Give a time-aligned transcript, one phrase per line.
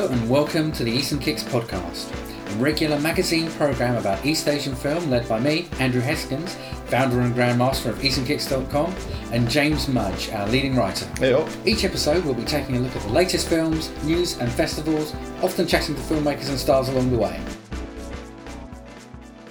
[0.00, 2.10] Hello and welcome to the Eastern Kicks podcast,
[2.50, 6.54] a regular magazine program about East Asian film led by me, Andrew Heskins,
[6.86, 8.94] founder and grandmaster of EasternKicks.com,
[9.30, 11.04] and James Mudge, our leading writer.
[11.18, 15.14] Hey, Each episode we'll be taking a look at the latest films, news, and festivals,
[15.42, 17.38] often chatting to filmmakers and stars along the way.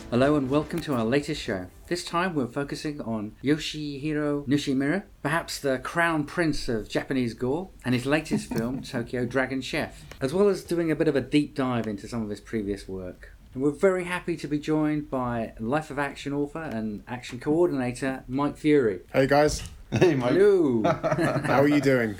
[0.09, 1.67] Hello and welcome to our latest show.
[1.89, 7.95] This time we're focusing on Yoshihiro Nishimura, perhaps the crown prince of Japanese gore, and
[7.95, 11.55] his latest film, Tokyo Dragon Chef, as well as doing a bit of a deep
[11.55, 13.33] dive into some of his previous work.
[13.55, 18.23] And we're very happy to be joined by Life of Action author and action coordinator
[18.27, 18.99] Mike Fury.
[19.11, 20.33] Hey guys, Hey, Mike.
[20.33, 20.83] Hello!
[21.43, 22.11] how are you doing?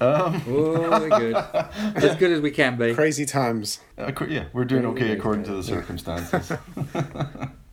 [0.00, 1.34] Um, oh, we're good.
[1.96, 2.94] As good as we can be.
[2.94, 3.80] Crazy times.
[3.98, 6.52] uh, yeah, we're doing okay according to the circumstances.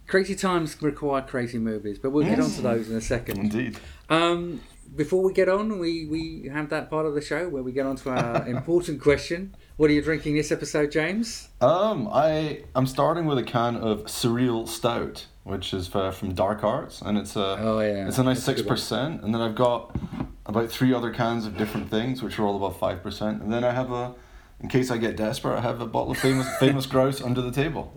[0.08, 3.38] Crazy times require crazy movies, but we'll get on to those in a second.
[3.40, 3.78] Indeed.
[4.10, 4.62] Um,
[4.96, 7.88] before we get on, we, we have that part of the show where we get
[7.88, 9.56] on to our important question.
[9.78, 11.50] What are you drinking this episode, James?
[11.60, 16.64] Um, I I'm starting with a can of Surreal Stout, which is uh, from Dark
[16.64, 18.08] Arts, and it's a Oh, yeah.
[18.08, 19.24] it's a nice six percent.
[19.24, 19.96] and then I've got
[20.46, 23.64] about three other cans of different things, which are all about five percent, and then
[23.64, 24.14] I have a,
[24.62, 27.52] in case I get desperate, I have a bottle of famous famous grouse under the
[27.52, 27.92] table.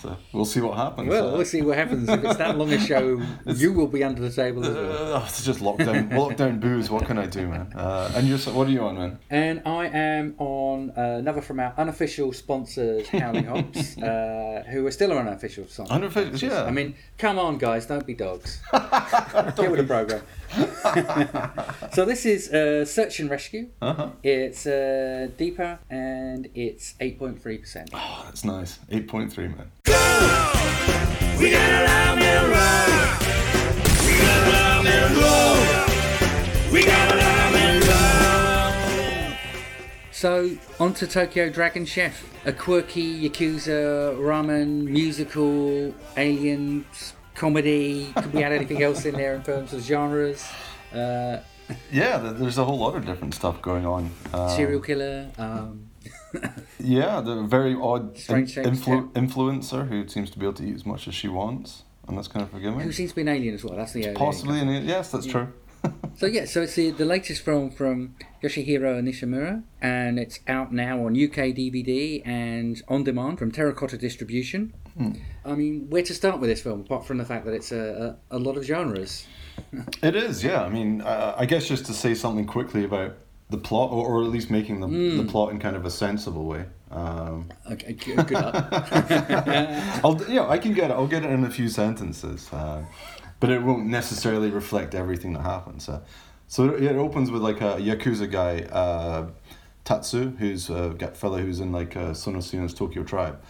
[0.00, 1.08] So we'll see what happens.
[1.08, 2.08] Well, uh, we'll see what happens.
[2.08, 5.16] If it's that long a show, you will be under the table as well.
[5.16, 6.88] uh, it's just lockdown, lockdown booze.
[6.90, 7.72] What can I do, man?
[7.74, 9.18] Uh, and you're so- what are you on, man?
[9.28, 14.90] And I am on uh, another from our unofficial sponsors, Howling Hops, uh, who are
[14.90, 15.94] still our unofficial sponsors.
[15.94, 16.64] Unofficial, yeah.
[16.64, 18.60] I mean, come on, guys, don't be dogs.
[18.72, 20.22] Get with the program.
[21.92, 23.68] so this is uh, Search and Rescue.
[23.80, 24.10] Uh-huh.
[24.22, 27.90] It's uh, deeper and it's 8.3%.
[27.92, 28.78] Oh, that's nice.
[28.90, 29.70] Eight point three, man.
[31.38, 32.86] We gotta love and roll.
[34.06, 36.72] We gotta love and roll.
[36.72, 39.36] We gotta love and roll.
[40.10, 42.24] So, on to Tokyo Dragon Chef.
[42.44, 48.12] A quirky Yakuza ramen musical, aliens, comedy.
[48.14, 50.44] Could we add anything else in there in terms of genres?
[50.92, 51.38] Uh,
[51.92, 54.10] Yeah, there's a whole lot of different stuff going on.
[54.32, 55.30] Um, serial killer.
[55.38, 55.86] Um,
[56.78, 60.86] Yeah, the very odd in, influ- influencer who seems to be able to eat as
[60.86, 62.80] much as she wants, and that's kind of forgiving.
[62.80, 63.76] who seems to be an alien as well.
[63.76, 65.48] That's the Possibly, an, yes, that's true.
[66.16, 71.06] So yeah, so it's the, the latest film from Yoshihiro Nishimura, and it's out now
[71.06, 74.74] on UK DVD and on demand from Terracotta Distribution.
[75.44, 78.16] I mean, where to start with this film, apart from the fact that it's a,
[78.30, 79.26] a, a lot of genres.
[80.02, 80.62] It is, yeah.
[80.62, 83.16] I mean, uh, I guess just to say something quickly about
[83.50, 84.86] the plot, or, or at least making the,
[85.22, 86.64] the plot in kind of a sensible way.
[86.90, 88.36] Um, Okay, good, good.
[90.04, 90.94] I'll, yeah, I can get it.
[90.94, 92.84] I'll get it in a few sentences, uh,
[93.38, 95.88] but it won't necessarily reflect everything that happens.
[95.88, 96.00] Uh,
[96.46, 99.28] so it, it opens with like a yakuza guy, uh,
[99.84, 103.40] Tatsu, who's a g- fellow who's in like uh, Tokyo Tribe,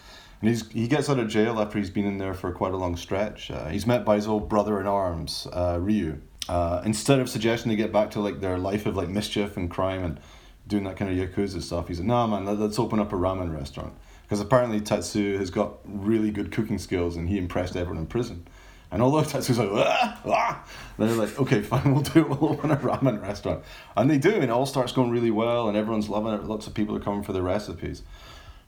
[0.41, 2.77] and he's he gets out of jail after he's been in there for quite a
[2.77, 3.51] long stretch.
[3.51, 6.19] Uh, he's met by his old brother in arms, uh, Ryu.
[6.49, 9.69] Uh, instead of suggesting to get back to like their life of like mischief and
[9.69, 10.19] crime and
[10.67, 13.15] doing that kind of yakuza stuff, he said, "No, man, let, let's open up a
[13.15, 13.93] ramen restaurant."
[14.23, 18.47] Because apparently Tatsu has got really good cooking skills and he impressed everyone in prison.
[18.89, 20.65] And although Tatsu's like, ah, ah,
[20.97, 22.29] they're like, okay, fine, we'll do it.
[22.29, 23.63] We'll open a ramen restaurant.
[23.95, 26.43] And they do, and it all starts going really well, and everyone's loving it.
[26.43, 28.03] Lots of people are coming for the recipes.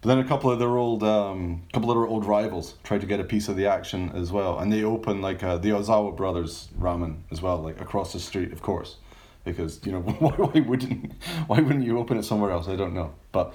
[0.04, 3.06] But then a couple of their old, um, couple of their old rivals try to
[3.06, 6.14] get a piece of the action as well, and they open like uh, the Ozawa
[6.16, 8.98] Brothers ramen as well, like across the street, of course,
[9.46, 11.14] because you know why, why wouldn't
[11.48, 12.68] why wouldn't you open it somewhere else?
[12.68, 13.54] I don't know, but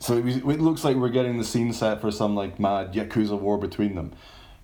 [0.00, 2.92] so it, was- it looks like we're getting the scene set for some like mad
[2.92, 4.12] yakuza war between them.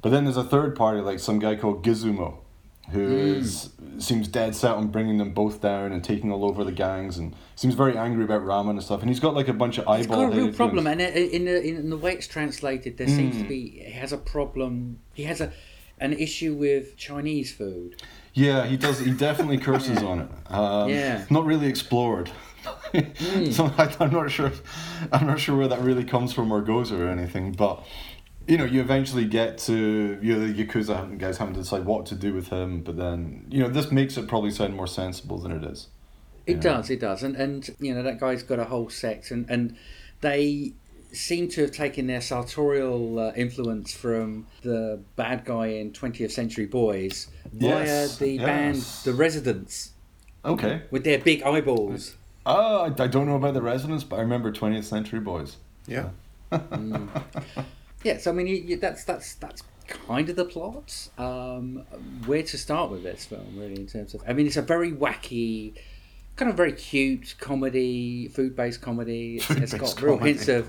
[0.02, 2.38] But then there's a third party, like some guy called Gizumo,
[2.92, 6.72] who is, seems dead set on bringing them both down and taking all over the
[6.72, 9.00] gangs, and seems very angry about ramen and stuff.
[9.00, 10.28] And he's got like a bunch of eyeball.
[10.28, 11.00] got a real problem, goons.
[11.00, 13.42] and in the in the way it's translated, there seems Hmm.
[13.42, 14.98] to be he has a problem.
[15.14, 15.52] He has a
[15.98, 18.00] an issue with Chinese food.
[18.32, 19.00] Yeah, he does.
[19.00, 20.28] He definitely curses on it.
[20.50, 21.24] Um, Yeah.
[21.30, 22.30] Not really explored.
[23.50, 24.52] so I, I'm not sure.
[25.12, 27.52] I'm not sure where that really comes from or goes or anything.
[27.52, 27.84] But
[28.50, 32.04] you know, you eventually get to you know the yakuza guys having to decide what
[32.06, 32.82] to do with him.
[32.82, 35.86] But then you know this makes it probably sound more sensible than it is.
[36.46, 36.60] It Yeah.
[36.60, 39.76] does, it does, and and you know that guy's got a whole sect, and and
[40.20, 40.72] they
[41.12, 46.66] seem to have taken their sartorial uh, influence from the bad guy in 20th Century
[46.66, 48.76] Boys via Yes, the band.
[49.04, 49.90] The Residents
[50.44, 50.82] Okay.
[50.90, 52.14] with their big eyeballs.
[52.46, 55.56] Uh, I, I don't know about the residents, but I remember 20th Century Boys.
[55.86, 56.10] Yeah.
[58.02, 61.08] Yeah, so I mean, you, you, that's that's that's kind of the plot.
[61.18, 61.84] Um,
[62.26, 64.22] where to start with this film, really, in terms of?
[64.26, 65.74] I mean, it's a very wacky
[66.40, 69.36] kind of very cute comedy, food-based comedy.
[69.36, 70.32] It's, it's got Food-based real comedy.
[70.32, 70.66] hints of.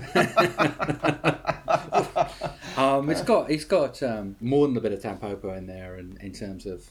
[2.78, 6.18] um, it's got it's got um, more than a bit of Tampopo in there, and
[6.20, 6.90] in terms of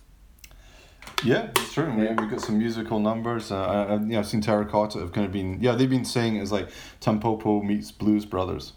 [1.23, 1.93] Yeah, it's true.
[1.93, 3.51] We, we've got some musical numbers.
[3.51, 6.37] Uh, I, I've, yeah, I've seen Terracotta have kind of been, yeah, they've been saying
[6.37, 6.69] it's like
[7.01, 8.73] Tampopo meets Blues Brothers,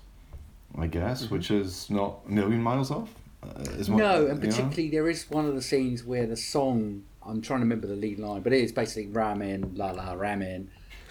[0.79, 3.11] I guess, which is not a million miles off.
[3.43, 4.41] Uh, is what- no, and you know?
[4.57, 7.97] particularly there is one of the scenes where the song I'm trying to remember the
[7.97, 10.67] lead line, but it is basically ramen, la la ramen,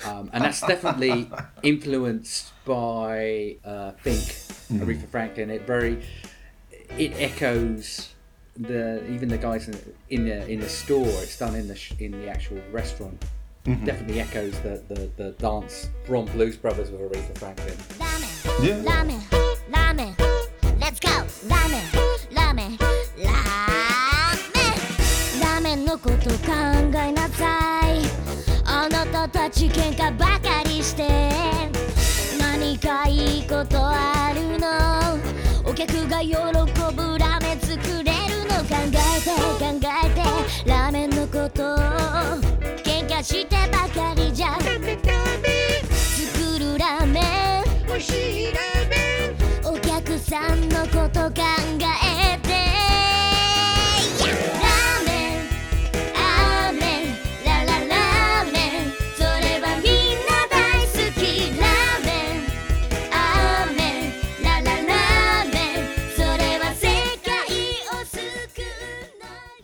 [0.05, 1.29] um, and that's definitely
[1.63, 4.21] influenced by uh, Think,
[4.67, 4.81] Hmm.
[4.83, 5.49] Aretha Franklin.
[5.49, 6.03] It very
[6.97, 8.09] it echoes
[8.55, 9.75] the even the guys in,
[10.09, 11.07] in the in the store.
[11.07, 13.23] It's done in the sh- in the actual restaurant.
[13.65, 13.85] Mm-hmm.
[13.85, 17.77] Definitely echoes the, the, the dance from Blues Brothers with Aretha Franklin.
[18.61, 19.33] Yeah.
[19.73, 20.07] ラーメン。
[20.07, 20.15] ラーメン
[20.79, 21.09] Let's go
[21.49, 21.81] ラーメン。
[22.31, 22.77] ラーメン。
[22.77, 23.33] ラー
[24.53, 25.41] メン。
[25.41, 26.53] ラーメンのこと考
[26.93, 28.05] えなさい。
[28.65, 31.31] あなたたち喧嘩ばかりして。
[32.39, 35.17] 何かいいことあるの？
[35.67, 38.63] お客が喜ぶラーメン作れるの？
[38.65, 40.69] 考えて考えて。
[40.69, 41.63] ラーメンのこと
[42.83, 44.55] 喧嘩してばかりじゃ。
[44.59, 44.69] 作
[46.59, 47.23] るラーメン。
[47.89, 47.97] お
[50.13, 51.41] くさんのこと考
[51.81, 52.53] えて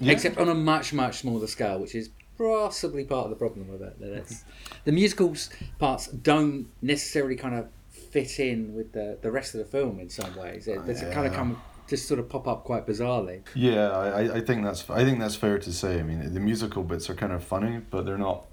[0.01, 0.13] Yeah.
[0.13, 3.81] except on a much much smaller scale, which is possibly part of the problem with
[3.81, 3.99] it.
[3.99, 4.43] That it's
[4.85, 5.35] the musical
[5.77, 7.67] parts don't necessarily kind of
[8.11, 10.67] fit in with the, the rest of the film in some ways.
[10.67, 13.41] It, it's kind of come just sort of pop up quite bizarrely.
[13.55, 15.99] Yeah, I, I- think that's I think that's fair to say.
[15.99, 18.45] I mean, the musical bits are kind of funny, but they're not.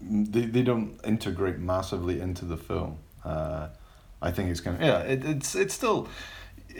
[0.00, 2.98] They, they don't integrate massively into the film.
[3.24, 3.68] Uh,
[4.20, 5.00] I think it's kind of yeah.
[5.00, 6.08] It, it's it's still.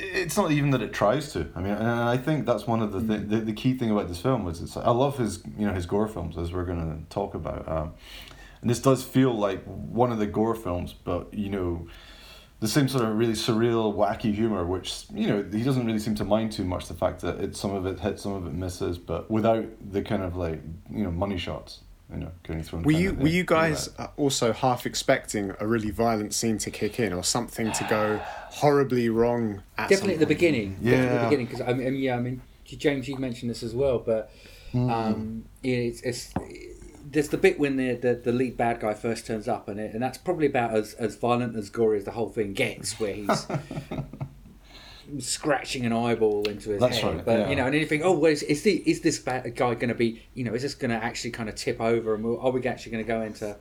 [0.00, 1.48] It's not even that it tries to.
[1.56, 4.08] I mean, and I think that's one of the thi- the, the key thing about
[4.08, 4.76] this film was it's.
[4.76, 7.66] I love his you know his gore films as we're gonna talk about.
[7.68, 7.94] Um,
[8.60, 11.86] and this does feel like one of the gore films, but you know
[12.60, 16.14] the same sort of really surreal, wacky humor, which you know he doesn't really seem
[16.16, 16.86] to mind too much.
[16.88, 20.02] The fact that it some of it hits, some of it misses, but without the
[20.02, 20.60] kind of like
[20.90, 22.82] you know money shots, you know, getting thrown.
[22.82, 23.34] Were you of were thing.
[23.34, 27.84] you guys also half expecting a really violent scene to kick in or something to
[27.84, 28.18] go
[28.50, 29.62] horribly wrong?
[29.76, 30.28] At Definitely at some the point?
[30.28, 30.70] beginning.
[30.74, 31.24] Definitely at the Yeah.
[31.24, 34.30] beginning because I mean yeah I mean James you mentioned this as well, but
[34.74, 34.90] Mm.
[34.90, 36.30] um, it's, it's
[37.10, 39.94] there's the bit when the, the the lead bad guy first turns up and it,
[39.94, 43.14] and that's probably about as as violent as gory as the whole thing gets, where
[43.14, 43.46] he's.
[45.18, 47.48] scratching an eyeball into his That's head right, but yeah.
[47.48, 49.88] you know and you think oh well, is, is, the, is this bad guy going
[49.88, 52.50] to be you know is this going to actually kind of tip over and are
[52.50, 53.56] we actually going to go into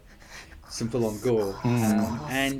[0.69, 2.59] some full-on gore um, and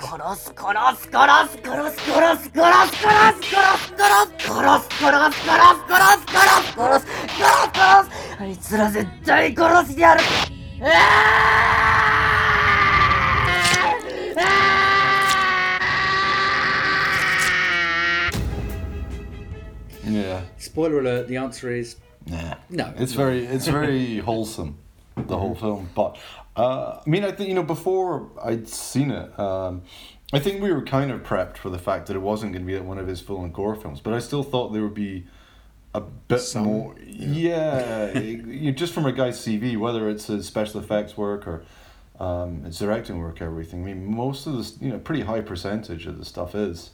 [10.81, 11.37] Ah!
[20.03, 20.41] Yeah.
[20.57, 22.55] Spoiler alert: the answer is nah.
[22.69, 22.93] No.
[22.97, 23.17] It's no.
[23.17, 24.77] very, it's very wholesome,
[25.15, 25.89] the whole film.
[25.95, 26.17] But
[26.55, 29.39] uh, I mean, I think you know before I'd seen it.
[29.39, 29.83] Um,
[30.33, 32.71] I think we were kind of prepped for the fact that it wasn't going to
[32.71, 35.25] be one of his full and gore films, but I still thought there would be
[35.93, 36.95] a bit Some, more.
[37.05, 41.63] Yeah, you just from a guy's CV, whether it's his special effects work or
[42.19, 43.81] um, his directing work, everything.
[43.83, 46.91] I mean, most of this, you know, pretty high percentage of the stuff is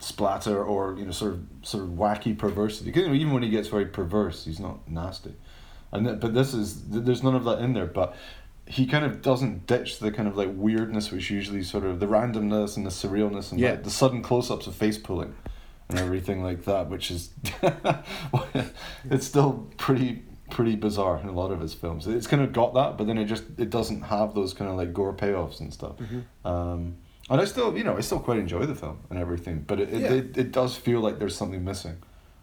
[0.00, 2.90] splatter or you know sort of sort of wacky perversity.
[2.92, 5.34] 'Cause, you know, even when he gets very perverse, he's not nasty.
[5.92, 7.86] And th- but this is th- there's none of that in there.
[7.86, 8.14] But
[8.66, 12.06] he kind of doesn't ditch the kind of like weirdness, which usually sort of the
[12.06, 13.70] randomness and the surrealness and Yeah.
[13.72, 15.34] like the sudden close-ups of face pulling
[15.94, 17.30] and everything like that, which is
[19.10, 22.06] it's still pretty pretty bizarre in a lot of his films.
[22.06, 24.76] It's kind of got that, but then it just it doesn't have those kind of
[24.76, 25.96] like gore payoffs and stuff.
[25.98, 26.46] Mm-hmm.
[26.46, 26.96] Um,
[27.30, 29.92] and I still, you know, I still quite enjoy the film and everything, but it,
[29.92, 30.12] it, Yeah.
[30.12, 31.96] it, it does feel like there's something missing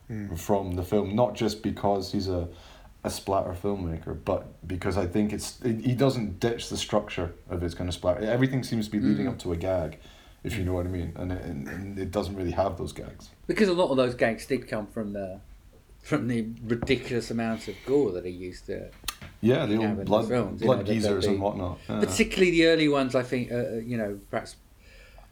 [0.10, 0.38] mm.
[0.38, 2.48] from the film, not just because he's a,
[3.04, 7.62] a splatter filmmaker, but because I think it's it, he doesn't ditch the structure of
[7.62, 8.22] his kind of splatter.
[8.22, 9.30] Everything seems to be leading mm.
[9.30, 10.00] up to a gag,
[10.44, 10.68] if you mm.
[10.68, 13.30] know what I mean, and it, and, and it doesn't really have those gags.
[13.54, 15.40] Because a lot of those gags did come from the
[16.02, 18.90] from the ridiculous amounts of gore that he used to
[19.42, 21.78] Yeah, the Yeah, old blood, the films, you blood know, the- the- geysers and whatnot.
[21.90, 22.00] Yeah.
[22.00, 24.56] particularly the early ones i think uh, uh, you know perhaps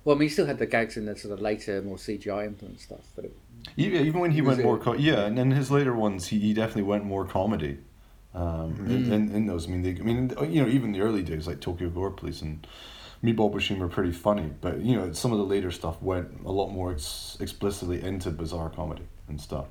[0.03, 2.45] well i mean he still had the gags in the sort of later more cgi
[2.45, 3.33] influenced stuff but it,
[3.77, 6.53] Even, even when he went more, co- yeah, and in his later ones, he, he
[6.53, 7.77] definitely went more comedy
[8.33, 10.17] Um, in, in, in those, I mean, they, I mean,
[10.53, 12.65] you know, even the early days like Tokyo Gore Police and
[13.23, 16.51] Meatball Machine were pretty funny, but you know, some of the later stuff went a
[16.51, 19.65] lot more ex- explicitly into bizarre comedy and stuff.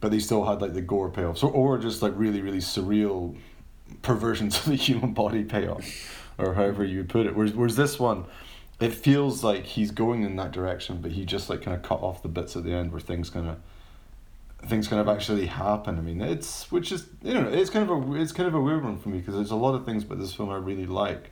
[0.00, 3.36] But they still had like the gore payoffs, or, or just like really, really surreal
[4.02, 5.84] perversions of the human body payoff,
[6.38, 7.34] or however you put it.
[7.36, 8.24] Whereas, whereas this one,
[8.80, 12.00] it feels like he's going in that direction, but he just like kind of cut
[12.00, 13.58] off the bits at the end where things kind of
[14.68, 15.98] things kind of actually happen.
[15.98, 18.60] I mean, it's which is you know it's kind of a it's kind of a
[18.60, 20.86] weird one for me because there's a lot of things about this film I really
[20.86, 21.30] like,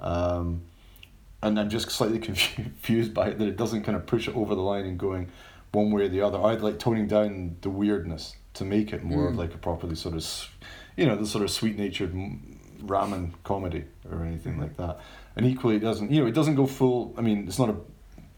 [0.00, 0.62] um,
[1.42, 4.54] and I'm just slightly confused by it that it doesn't kind of push it over
[4.54, 5.30] the line and going
[5.72, 6.40] one way or the other.
[6.42, 10.14] I'd like toning down the weirdness to make it more of like a properly sort
[10.14, 10.50] of,
[10.96, 12.14] you know, the sort of sweet natured
[12.78, 15.00] ramen comedy or anything like that.
[15.34, 17.14] And equally, it doesn't you know it doesn't go full.
[17.18, 17.76] I mean, it's not a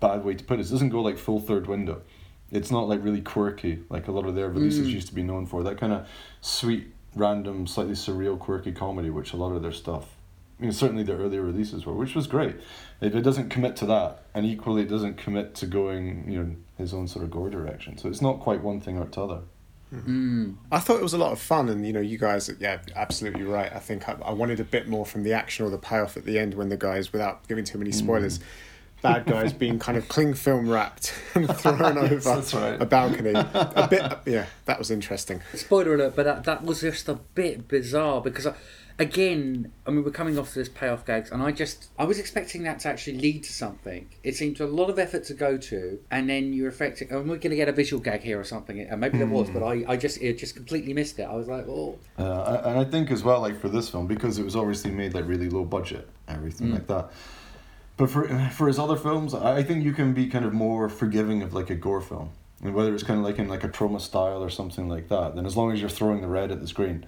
[0.00, 0.66] bad way to put it.
[0.66, 2.02] It doesn't go like full third window
[2.50, 5.46] it's not like really quirky like a lot of their releases used to be known
[5.46, 6.08] for that kind of
[6.40, 10.14] sweet random slightly surreal quirky comedy which a lot of their stuff
[10.58, 12.56] I mean certainly the earlier releases were which was great
[13.00, 16.56] it, it doesn't commit to that and equally it doesn't commit to going you know
[16.76, 19.40] his own sort of gore direction so it's not quite one thing or t'other
[19.94, 20.52] mm-hmm.
[20.70, 23.44] I thought it was a lot of fun, and you know, you guys, yeah, absolutely
[23.44, 23.72] right.
[23.72, 26.24] I think I, I wanted a bit more from the action or the payoff at
[26.24, 28.42] the end when the guys, without giving too many spoilers, mm.
[29.00, 32.80] bad guys being kind of cling film wrapped and thrown over That's right.
[32.80, 33.32] a balcony.
[33.34, 35.40] A bit, yeah, that was interesting.
[35.54, 38.54] Spoiler alert, but that, that was just a bit bizarre because, I,
[38.99, 42.64] again, I mean, we're coming off this payoff gags, and I just, I was expecting
[42.64, 44.09] that to actually lead to something.
[44.25, 47.37] It seemed a lot of effort to go to, and then you're affecting, and we're
[47.37, 49.85] going to get a visual gag here or something, and maybe there was, but I,
[49.87, 51.23] I just, it just completely missed it.
[51.23, 54.38] I was like, oh, Uh, and I think as well, like for this film, because
[54.38, 57.11] it was obviously made like really low budget, everything like that.
[57.97, 60.88] But for for his other films, I I think you can be kind of more
[60.88, 62.31] forgiving of like a gore film,
[62.62, 65.35] and whether it's kind of like in like a Troma style or something like that.
[65.35, 67.07] Then as long as you're throwing the red at the screen,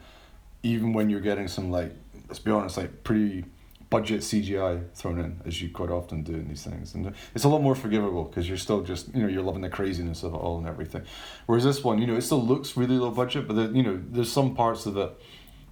[0.62, 1.94] even when you're getting some like
[2.28, 3.44] let's be honest, like pretty
[3.90, 7.48] budget CGI thrown in, as you quite often do in these things, and it's a
[7.48, 10.36] lot more forgivable because you're still just you know you're loving the craziness of it
[10.36, 11.02] all and everything.
[11.46, 14.00] Whereas this one, you know, it still looks really low budget, but the, you know,
[14.10, 15.10] there's some parts of it,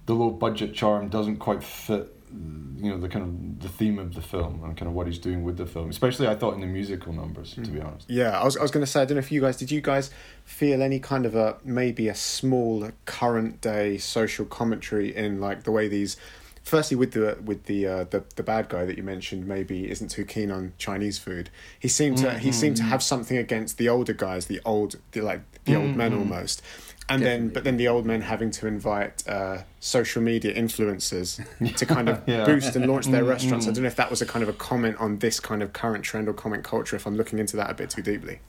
[0.05, 2.15] the low budget charm doesn't quite fit.
[2.31, 5.17] You know the kind of the theme of the film and kind of what he's
[5.17, 7.85] doing with the film, especially I thought in the musical numbers, to be mm.
[7.85, 8.09] honest.
[8.09, 9.69] Yeah, I was, I was going to say, I don't know if you guys, did
[9.69, 10.11] you guys
[10.45, 15.71] feel any kind of a, maybe a small current day social commentary in like the
[15.71, 16.15] way these,
[16.63, 20.07] firstly with the, with the, uh, the, the bad guy that you mentioned maybe isn't
[20.07, 21.49] too keen on Chinese food.
[21.77, 22.91] He seemed to, he seemed to mm-hmm.
[22.91, 25.97] have something against the older guys, the old, the, like the old mm-hmm.
[25.97, 26.61] men almost.
[27.09, 31.43] And then, but then the old men having to invite uh, social media influencers
[31.77, 32.45] to kind of Yeah.
[32.45, 33.67] boost and launch their restaurants.
[33.67, 35.73] I don't know if that was a kind of a comment on this kind of
[35.73, 36.95] current trend or comment culture.
[36.95, 38.39] If I'm looking into that a bit too deeply.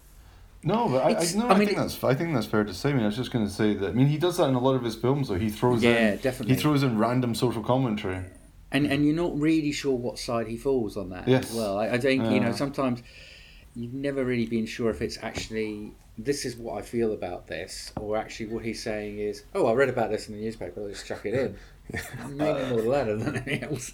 [0.62, 2.74] No, but I, I, no, I I, mean, think that's I think that's fair to
[2.74, 2.90] say.
[2.90, 3.88] I mean, I was just going to say that.
[3.88, 5.36] I mean, he does that in a lot of his films, though.
[5.36, 6.54] He throws Yeah, in, definitely.
[6.54, 8.20] He throws in random social commentary.
[8.70, 11.50] and and you're not really sure what side he falls on that Yes.
[11.50, 11.78] as well.
[11.78, 13.02] I, I think you know sometimes
[13.74, 15.92] you've never really been sure if it's actually
[16.24, 19.72] this is what I feel about this, or actually what he's saying is, oh, I
[19.74, 21.56] read about this in the newspaper, I'll just chuck it in.
[22.28, 23.92] Meaning more the latter than anything else.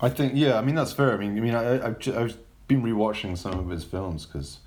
[0.00, 1.12] I think, yeah, I mean that's fair.
[1.12, 4.58] I mean, I mean, I, I've I've been rewatching some of his films because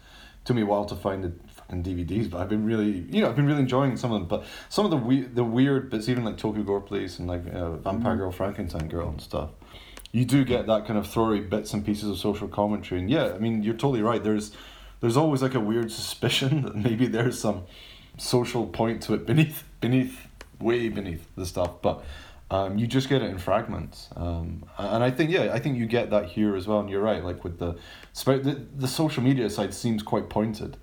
[0.42, 3.22] it took me a while to find the fucking DVDs, but I've been really, you
[3.22, 4.28] know, I've been really enjoying some of them.
[4.28, 7.46] But some of the we- the weird bits, even like Tokyo Gore Police and like
[7.54, 9.52] uh, Vampire Girl, Frankenstein Girl and stuff,
[10.12, 13.02] you do get that kind of throwy bits and pieces of social commentary.
[13.02, 14.24] And yeah, I mean, you're totally right.
[14.24, 14.52] There's
[15.04, 17.64] there's always like a weird suspicion that maybe there's some
[18.18, 20.28] social point to it beneath beneath
[20.60, 22.04] way beneath the stuff, but.
[22.52, 25.88] Um, you just get it in fragments, um, and I think yeah, I think you
[25.88, 26.82] get that here as well.
[26.82, 27.78] And you're right, like with the,
[28.26, 30.78] the the social media side seems quite pointed,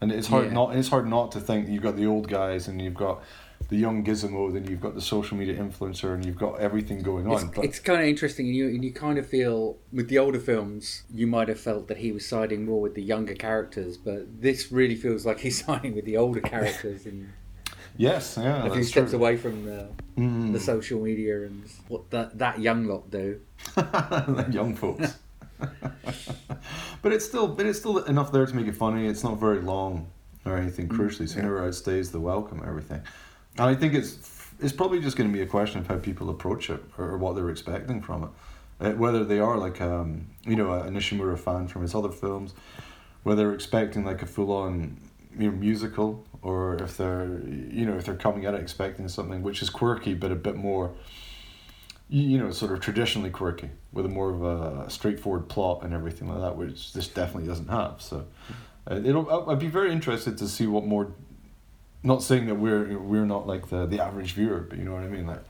[0.00, 0.52] and it's hard Yeah.
[0.52, 3.24] not it's hard not to think you've got the old guys and you've got
[3.68, 7.30] the young gizmo, then you've got the social media influencer, and you've got everything going
[7.30, 7.50] It's, on.
[7.54, 10.38] But it's kind of interesting, and you and you kind of feel with the older
[10.38, 14.40] films, you might have felt that he was siding more with the younger characters, but
[14.40, 17.32] this really feels like he's siding with the older characters, and
[17.96, 19.18] yes, yeah, a few steps true.
[19.18, 20.52] away from the, Mm.
[20.54, 23.38] the social media and what that that young lot do.
[24.50, 25.18] young folks.
[27.02, 29.06] but it's still, but it's still enough there to make it funny.
[29.06, 30.06] It's not very long
[30.44, 32.62] or anything crucially, so it never outstays the welcome.
[32.66, 33.02] Everything,
[33.58, 34.18] and I think it's
[34.60, 37.34] it's probably just going to be a question of how people approach it or, what
[37.34, 38.30] they're expecting from it.
[38.78, 42.54] Uh, whether they are like um, you know a Nishimura fan from his other films,
[43.22, 44.98] whether they're expecting like a full on
[45.38, 49.42] you know, musical, or if they're you know if they're coming at it expecting something
[49.42, 50.94] which is quirky but a bit more
[52.08, 56.28] you, know, sort of traditionally quirky with a more of a straightforward plot and everything
[56.28, 58.00] like that, which this definitely doesn't have.
[58.00, 58.26] So,
[58.88, 59.50] uh, it'll.
[59.50, 61.12] I'd be very interested to see what more
[62.02, 65.02] not saying that we're we're not like the the average viewer, but you know what
[65.02, 65.26] I mean.
[65.26, 65.42] Like,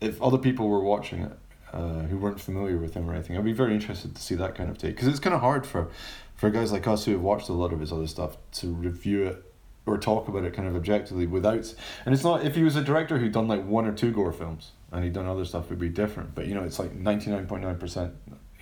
[0.00, 1.32] if other people were watching it
[1.72, 4.54] uh, who weren't familiar with him or anything, I'd be very interested to see that
[4.54, 4.94] kind of take.
[4.94, 5.88] Because it's kind of hard for
[6.36, 9.24] for guys like us who have watched a lot of his other stuff to review
[9.26, 9.44] it
[9.86, 12.82] or talk about it kind of objectively without and it's not if he was a
[12.82, 15.70] director who'd done like one or two gore films and he'd done other stuff it
[15.70, 16.34] would be different.
[16.34, 18.12] But you know it's like 99.9%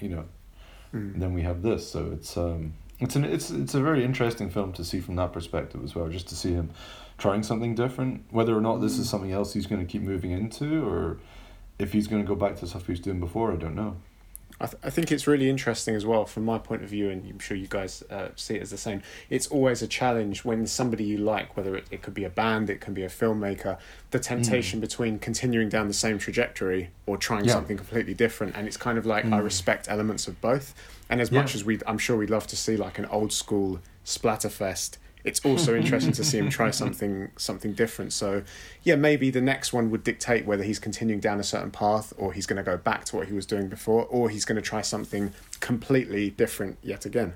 [0.00, 0.24] you know
[0.92, 1.88] and then we have this.
[1.88, 5.32] So it's um it's an it's it's a very interesting film to see from that
[5.32, 6.70] perspective as well just to see him
[7.18, 9.10] trying something different whether or not this is mm.
[9.10, 11.18] something else he's going to keep moving into or
[11.78, 13.96] if he's going to go back to stuff he was doing before I don't know
[14.60, 17.24] I, th- I think it's really interesting as well from my point of view, and
[17.24, 19.02] I'm sure you guys uh, see it as the same.
[19.30, 22.68] It's always a challenge when somebody you like, whether it, it could be a band,
[22.68, 23.78] it can be a filmmaker,
[24.10, 24.24] the mm.
[24.24, 27.52] temptation between continuing down the same trajectory or trying Yeah.
[27.52, 28.56] something completely different.
[28.56, 29.44] And it's kind of like I mm.
[29.44, 30.74] respect elements of both.
[31.08, 31.42] And as Yeah.
[31.42, 34.96] much as we, I'm sure we'd love to see like an old school splatterfest.
[35.28, 38.12] It's also interesting to see him try something something different.
[38.12, 38.42] So,
[38.82, 42.32] yeah, maybe the next one would dictate whether he's continuing down a certain path, or
[42.32, 44.62] he's going to go back to what he was doing before, or he's going to
[44.62, 47.34] try something completely different yet again.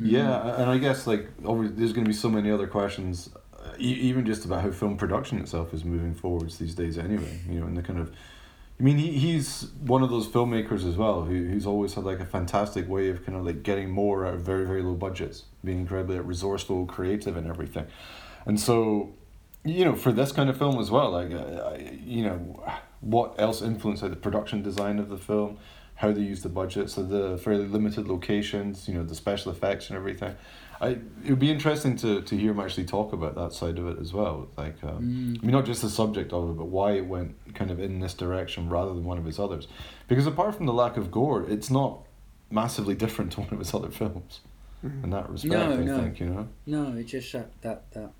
[0.00, 3.30] Yeah, and I guess like there's going to be so many other questions,
[3.78, 6.98] even just about how film production itself is moving forwards these days.
[6.98, 8.12] Anyway, you know, and the kind of,
[8.78, 12.20] I mean, he, he's one of those filmmakers as well who who's always had like
[12.20, 15.44] a fantastic way of kind of like getting more out of very very low budgets,
[15.64, 17.86] being incredibly resourceful, creative, and everything,
[18.46, 19.14] and so.
[19.64, 22.62] You know, for this kind of film as well, like, uh, you know,
[23.00, 25.58] what else influenced like, the production design of the film,
[25.96, 29.90] how they use the budget, so the fairly limited locations, you know, the special effects
[29.90, 30.34] and everything.
[30.80, 30.88] I
[31.24, 33.98] it would be interesting to, to hear him actually talk about that side of it
[33.98, 34.48] as well.
[34.56, 37.70] Like, um, I mean, not just the subject of it, but why it went kind
[37.70, 39.66] of in this direction rather than one of his others.
[40.06, 42.00] Because apart from the lack of gore, it's not
[42.50, 44.40] massively different to one of his other films.
[44.82, 45.96] In that respect, No, I no.
[45.96, 48.10] think you know No, it's just that that that.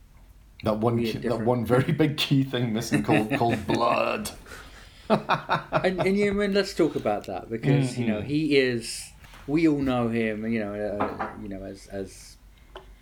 [0.65, 4.31] that one key, that one very big key thing missing called called blood.
[5.09, 8.14] and and you mean let's talk about that because you Mm-hmm.
[8.14, 9.12] know he is.
[9.47, 12.35] We all know him, you know, uh, you know as as.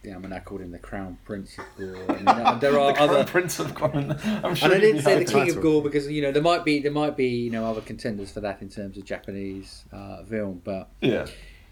[0.07, 2.05] Yeah, I mean, I called him the Crown Prince of Gore.
[2.09, 3.25] I mean, uh, there are Crown other.
[3.25, 4.17] Prince of Corn.
[4.23, 5.25] I'm sure And I didn't say the.
[5.25, 5.61] King of.
[5.61, 8.41] Gore because you know there might be there might be you know other contenders for
[8.41, 11.27] that in terms of Japanese uh, film, but Yeah.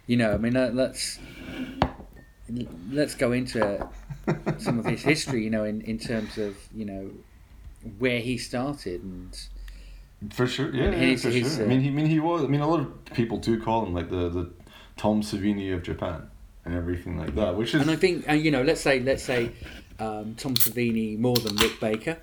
[0.09, 1.21] you know, I mean, let, let's
[2.91, 3.89] let's go into
[4.59, 5.45] some of his history.
[5.45, 7.11] You know, in, in terms of you know
[7.99, 9.39] where he started and
[10.33, 11.63] For sure, yeah, yeah for sure.
[11.63, 12.43] I uh, mean, he, I mean, he was.
[12.43, 14.51] I mean, a lot of people do call him like the the
[14.97, 16.29] Tom Savini of Japan
[16.65, 19.23] and everything like that, which is and I think and you know let's say let's
[19.23, 19.51] say
[19.99, 22.17] um, Tom Savini more than Rick Baker.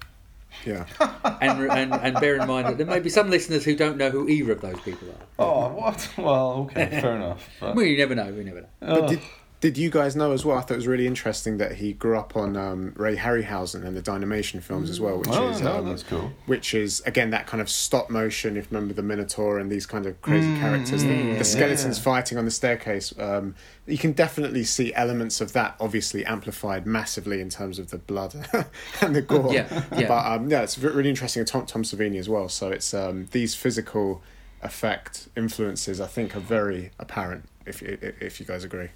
[0.66, 0.86] Yeah.
[1.42, 4.10] And, and and bear in mind that there may be some listeners who don't know
[4.12, 5.26] who either of those people are.
[5.40, 6.08] oh what?
[6.18, 7.50] Well, okay, fair enough.
[7.60, 8.32] But- Well, you never know.
[8.32, 8.68] We never know.
[8.80, 9.20] But did,
[9.62, 10.58] did you guys know as well?
[10.58, 13.96] I thought it was really interesting that he grew up on um, Ray Harryhausen and
[13.96, 16.32] the Dynamation films as well, which oh, is no, um, that's cool.
[16.48, 18.58] which is again that kind of stop motion.
[18.58, 22.00] If you remember the Minotaur and these kind of crazy characters, the, yeah, the skeletons
[22.00, 22.04] yeah.
[22.04, 23.14] fighting on the staircase.
[23.20, 23.54] Um,
[23.86, 28.34] you can definitely see elements of that, obviously amplified massively in terms of the blood
[29.02, 29.54] and the gore.
[29.54, 30.08] Yeah, yeah.
[30.08, 31.46] But um, yeah, it's really interesting.
[31.46, 32.50] Tom Tom Savini as well.
[32.50, 34.24] So it's um, these physical
[34.64, 36.02] effect influences.
[36.02, 37.48] I think are very apparent.
[37.68, 38.90] If if, if you guys agree.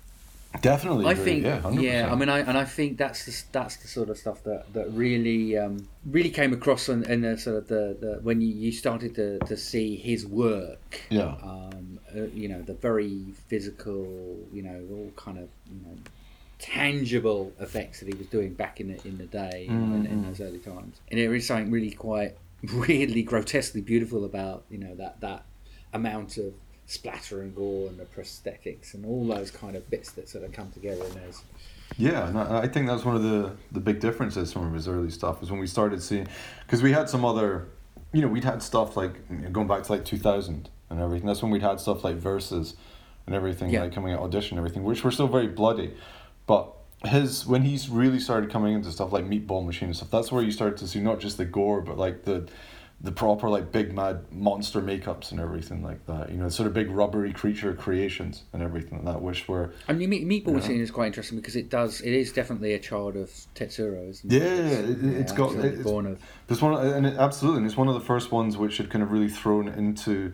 [0.61, 1.05] Definitely.
[1.05, 1.81] I agree, think, yeah, 100%.
[1.81, 2.11] yeah.
[2.11, 4.91] I mean, I and I think that's the that's the sort of stuff that that
[4.91, 8.71] really um, really came across in, in the sort of the, the when you, you
[8.71, 11.01] started to, to see his work.
[11.09, 11.35] Yeah.
[11.43, 15.97] Um, uh, you know, the very physical, you know, all kind of you know
[16.57, 20.05] tangible effects that he was doing back in the in the day in, Mm-hmm.
[20.05, 22.35] in those early times, and there is something really quite
[22.73, 25.43] weirdly grotesquely beautiful about you know that that
[25.93, 26.53] amount of
[26.87, 30.51] splatter and gore and the prosthetics and all those kind of bits that sort of
[30.51, 31.41] come together in there's
[31.97, 35.41] Yeah, and I think that's one of the the big differences from his early stuff
[35.41, 36.27] is when we started seeing,
[36.65, 37.67] because we had some other,
[38.13, 39.13] you know, we'd had stuff like
[39.51, 41.25] going back to like two thousand and everything.
[41.27, 42.75] That's when we'd had stuff like Versus,
[43.25, 43.81] and everything Yeah.
[43.83, 45.95] like coming out audition and everything, which were still very bloody,
[46.45, 46.71] but
[47.03, 50.43] his when he's really started coming into stuff like Meatball Machine and stuff, that's where
[50.43, 52.47] you started to see not just the gore but like the
[53.01, 56.31] the proper like big mad monster makeups and everything like that.
[56.31, 59.93] You know, sort of big rubbery creature creations and everything like that, which were I
[59.93, 60.53] mean, meat, meatball Yeah.
[60.53, 62.01] machine is quite interesting because it does.
[62.01, 64.89] It is definitely a child of Tetsuo, isn't Yeah, it?
[64.89, 66.19] it- it's got- it's- born of.
[66.49, 68.89] It's one, of- and it, absolutely, and it's one of the first ones which had
[68.89, 70.31] kind of really thrown into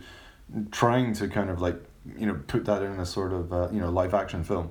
[0.71, 1.81] trying to kind of like
[2.17, 4.69] you know put that in a sort of uh, you know live action film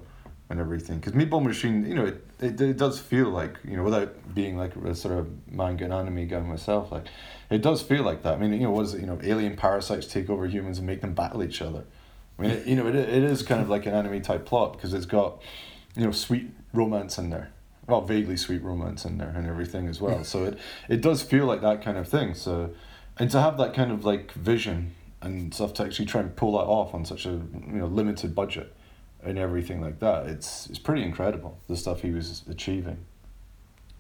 [0.49, 0.99] and everything.
[0.99, 4.57] Because Meatball Machine, you know, it, it it does feel like you know without being
[4.57, 7.07] like a sort of manga and anime guy myself, like
[7.51, 8.35] it does feel like that.
[8.35, 11.15] I mean, you know, was you know alien parasites take over humans and make them
[11.15, 11.85] battle each other.
[12.39, 14.73] I mean, it, you know, it, it is kind of like an anime type plot
[14.73, 15.43] because it's got
[15.95, 17.53] you know sweet romance in there
[17.91, 20.25] well, vaguely sweet romance in there and everything as well.
[20.25, 20.59] so it
[20.89, 22.35] it does feel like that kind of thing.
[22.35, 22.71] So,
[23.19, 26.53] and to have that kind of like vision and stuff to actually try and pull
[26.53, 28.75] that off on such a you know limited budget
[29.23, 32.99] and everything like that, it's it's pretty incredible the stuff he was achieving.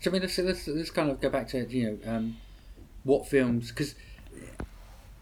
[0.01, 2.37] So I mean, let's, let's, let's kind of go back to you know um,
[3.05, 3.95] what films because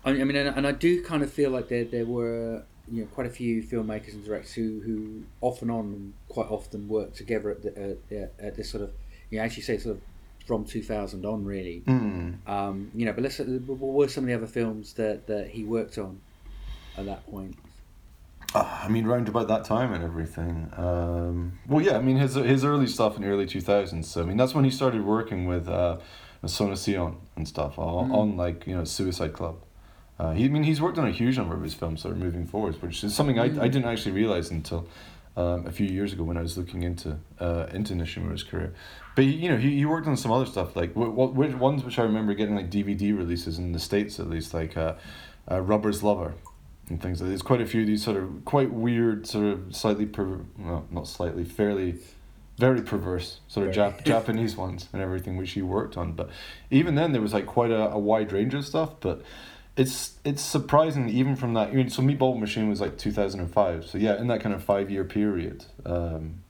[0.04, 3.02] I, I mean, and, and I do kind of feel like there there were you
[3.02, 6.88] know quite a few filmmakers and directors who, who off and on and quite often
[6.88, 8.90] work together at the, at, at this sort of
[9.30, 10.02] you know as you say sort of
[10.46, 11.82] from 2000 on really
[12.46, 15.62] um, you know but let's what were some of the other films that, that he
[15.64, 16.18] worked on
[16.96, 17.54] at that point
[18.54, 20.70] Uh, I mean, round about that time and everything.
[20.74, 24.06] Um, well, yeah, I mean, his his early stuff in the early 2000s.
[24.06, 25.98] So, I mean, that's when he started working with uh,
[26.46, 29.56] Sono Sion and stuff on, on like, you know, Suicide Club.
[30.18, 32.20] Uh, he, I mean, he's worked on a huge number of his films sort of
[32.20, 34.88] moving forwards, which is something I, I didn't actually realize until
[35.38, 38.74] um, a few years ago when I was looking into uh, into Nishimura's career.
[39.14, 41.54] But he, you know, he, he worked on some other stuff like what what which
[41.54, 44.94] ones which I remember getting like DVD releases in the states at least like uh,
[45.48, 46.34] uh, Rubber's Lover
[46.88, 47.28] and things like.
[47.28, 50.86] There's quite a few of these sort of quite weird sort of slightly per well
[50.90, 51.98] not slightly fairly
[52.58, 56.12] very perverse sort of Jap- Japanese ones and everything which he worked on.
[56.12, 56.28] But
[56.70, 58.90] even then, there was like quite a, a wide range of stuff.
[59.00, 59.22] But
[59.76, 61.68] it's it's surprising even from that.
[61.68, 63.86] I mean, so Meatball Machine was like two thousand and five.
[63.86, 66.42] So yeah, in that kind of five year period, um,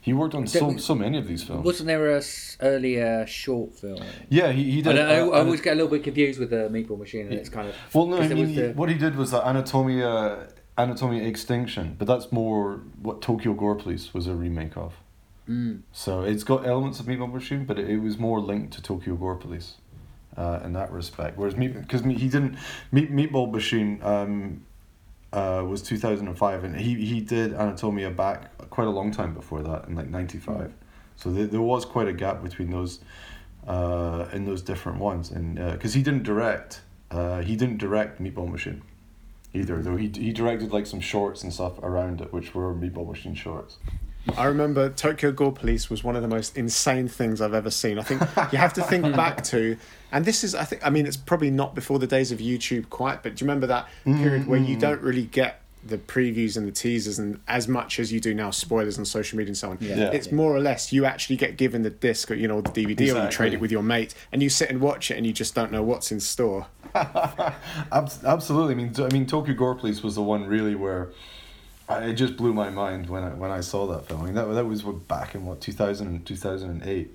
[0.00, 1.62] he worked on so so many of these films.
[1.64, 4.94] wasn't there a s- earlier short film yeah, he, he did.
[4.94, 7.34] don't know, uh, I always get a little bit confused with the Meatball Machine and
[7.34, 10.50] it's kind of Well, no, I mean, he- the- what he did was that Anatomia,
[10.78, 14.94] Anatomia Extinction, but that's more what Tokyo Gore Police was a remake of.
[15.50, 15.80] Mm.
[15.90, 19.16] So it's got elements of Meatball Machine, but it, it was more linked to Tokyo
[19.16, 19.74] Gore Police,
[20.36, 21.36] uh, in that respect.
[21.36, 22.56] Whereas Meat, because he didn't,
[22.92, 24.64] Meat, Meatball Machine, um,
[25.32, 29.10] uh, was two thousand and five, and he he did Anatomia back quite a long
[29.10, 30.72] time before that, in like ninety five.
[31.16, 33.00] So there, there was quite a gap between those,
[33.66, 38.50] uh, in those different ones, and because he didn't direct, uh, he didn't direct Meatball
[38.50, 38.82] Machine,
[39.52, 39.82] either.
[39.82, 43.34] Though he he directed like some shorts and stuff around it, which were Meatball Machine
[43.34, 43.78] shorts.
[44.36, 47.98] I remember Tokyo Gore Police was one of the most insane things I've ever seen.
[47.98, 48.20] I think
[48.52, 49.76] you have to think back to,
[50.12, 52.90] and this is, I think, I mean, it's probably not before the days of YouTube
[52.90, 54.80] quite, but do you remember that period where you mm.
[54.80, 58.50] don't really get the previews and the teasers and as much as you do now,
[58.50, 59.78] spoilers on social media and so on.
[59.80, 60.10] Yeah.
[60.10, 63.14] It's more or less you actually get given the disc or, you know, the DVD
[63.14, 65.32] or you trade it with your mate and you sit and watch it and you
[65.32, 66.66] just don't know what's in store.
[67.92, 68.74] Absolutely.
[68.74, 71.08] I mean, I mean, Tokyo Gore Police was the one really where
[71.90, 74.22] I, it just blew my mind when I when I saw that film.
[74.22, 77.10] I mean, that that was back in what 2000 and 2008.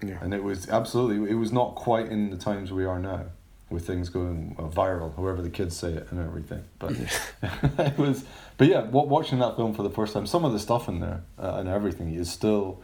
[0.00, 0.18] Yeah.
[0.20, 3.24] and it was absolutely it was not quite in the times we are now
[3.68, 6.92] with things going viral however the kids say it and everything but
[7.80, 8.24] it was
[8.58, 11.00] but yeah wa- watching that film for the first time some of the stuff in
[11.00, 12.80] there uh, and everything is still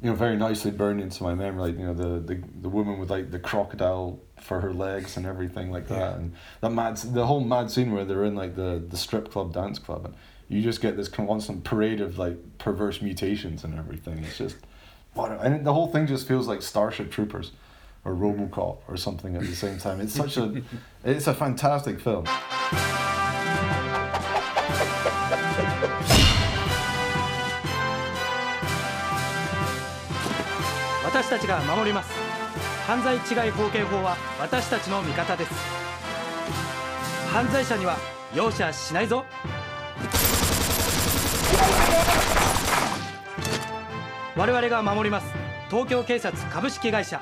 [0.00, 3.00] you know very nicely burned into my memory like you know the, the the woman
[3.00, 7.26] with like the crocodile for her legs and everything like that and that mad the
[7.26, 10.14] whole mad scene where they're in like the the strip club dance club and
[10.49, 14.57] you just get this constant parade of like perverse mutations and everything it's just
[15.13, 17.51] what and the whole thing just feels like Starship Troopers
[18.05, 20.61] or RoboCop or something at the same time it's such a
[21.03, 22.25] it's a fantastic film
[31.05, 32.11] 私たちが守ります
[32.87, 35.53] 犯罪治害法刑法は私たちの味方です
[37.31, 37.97] 犯罪者には
[38.35, 39.23] 容赦しないぞ
[44.36, 45.26] 我々が守ります。
[45.68, 47.20] 東京警察株式会社。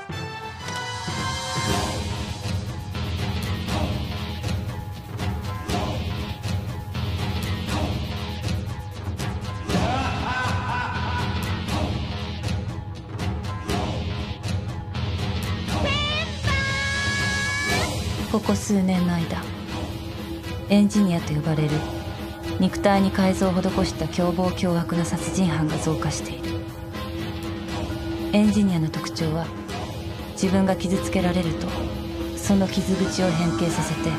[18.30, 19.42] ここ数年の間
[20.68, 21.70] エンジニアと呼ばれる
[22.58, 26.60] 肉体に改造を施した凶暴凶悪な殺人犯が増加している。
[28.32, 29.46] エンジニアの特徴は
[30.32, 31.66] 自分が傷つけられると
[32.36, 34.10] その傷口を変形させて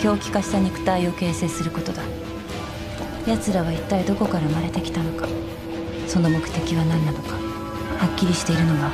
[0.00, 2.02] 狂気化した肉体を形成することだ。
[3.26, 5.26] 奴らは一体どこから生まれてきたのか
[6.06, 8.92] その目的は何なのかはっきりしているのは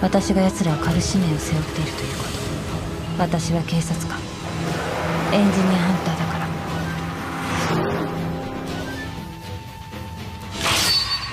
[0.00, 2.34] 私が奴らを狩る使命を背負っているということ。
[3.18, 4.18] 私は警察官。
[5.32, 6.13] エンジニアハンター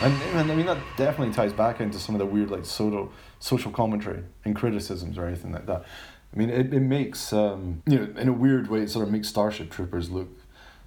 [0.02, 3.12] And, and I mean that definitely ties back into some of the weird like social
[3.40, 5.84] social commentary and criticisms or anything like that.
[6.34, 9.12] I mean it, it makes um, you know in a weird way it sort of
[9.12, 10.30] makes Starship Troopers look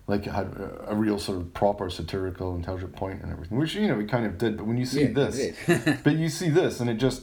[0.07, 0.47] like it had
[0.87, 4.27] a, real sort of proper satirical, intelligent point and everything, which you know it kind
[4.27, 4.57] of did.
[4.57, 5.57] But when you see Yeah, this,
[6.05, 7.23] but you see this, and it just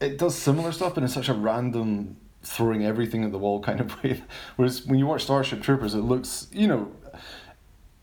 [0.00, 3.80] it does similar stuff, but in such a random throwing everything at the wall kind
[3.80, 4.22] of way.
[4.56, 6.92] Whereas when you watch Starship Troopers, it looks you know.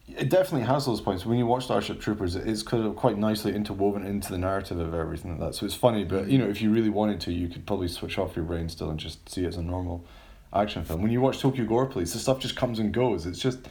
[0.08, 1.26] It definitely has those points.
[1.26, 4.80] When you watch Starship Troopers, it is kind of quite nicely interwoven into the narrative
[4.80, 5.56] of everything like that.
[5.56, 8.20] So it's funny, but you know, if you really wanted to, you could probably switch
[8.20, 10.06] off your brain still and just see it as a normal
[10.54, 11.02] action film.
[11.02, 13.26] When you watch Tokyo Gore Police, the stuff just comes and goes.
[13.26, 13.68] It's just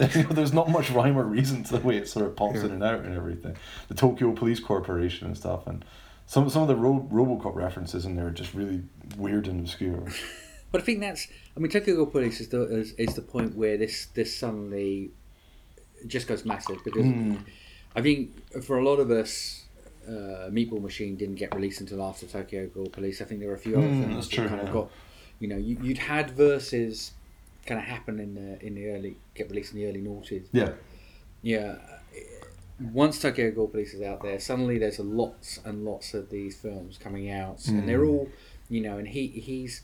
[0.14, 2.60] you know, there's not much rhyme or reason to the way it sort of pops
[2.60, 3.56] in and out and everything.
[3.88, 5.84] The Tokyo Police Corporation and stuff, and
[6.26, 8.82] some some of the Ro- RoboCop references in there are just really
[9.16, 10.06] weird and obscure.
[10.72, 11.28] But I think that's.
[11.56, 15.12] I mean, Tokyo Gore Police is the is, is the point where this this suddenly
[16.06, 17.36] just goes massive because Hmm.
[17.96, 19.64] I think for a lot of us,
[20.06, 23.22] uh, Meatball Machine didn't get released until after Tokyo Gore Police.
[23.22, 24.90] I think there were a few other Mm, films that's that true, kind of got.
[25.40, 27.12] You know, you, you'd had Versus
[27.66, 30.44] kind of happen in the in the early get released in the early noughties.
[30.52, 30.72] Yeah,
[31.42, 31.78] Yeah.
[32.92, 36.98] Once Tokyo Gore Police is out there, suddenly there's lots and lots of these films
[36.98, 38.28] coming out, and they're all,
[38.68, 39.82] you know, and he he's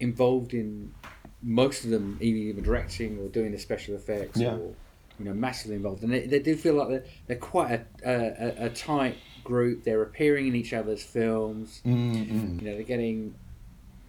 [0.00, 0.94] involved in
[1.42, 4.54] most of them, either even directing or doing the special effects, Yeah.
[4.56, 4.74] or
[5.20, 6.02] you know, massively involved.
[6.02, 7.72] And they, they do feel like they're, they're quite
[8.04, 8.10] a,
[8.62, 9.84] a, a tight group.
[9.84, 11.80] They're appearing in each other's films.
[11.86, 13.34] mm You know, they're getting.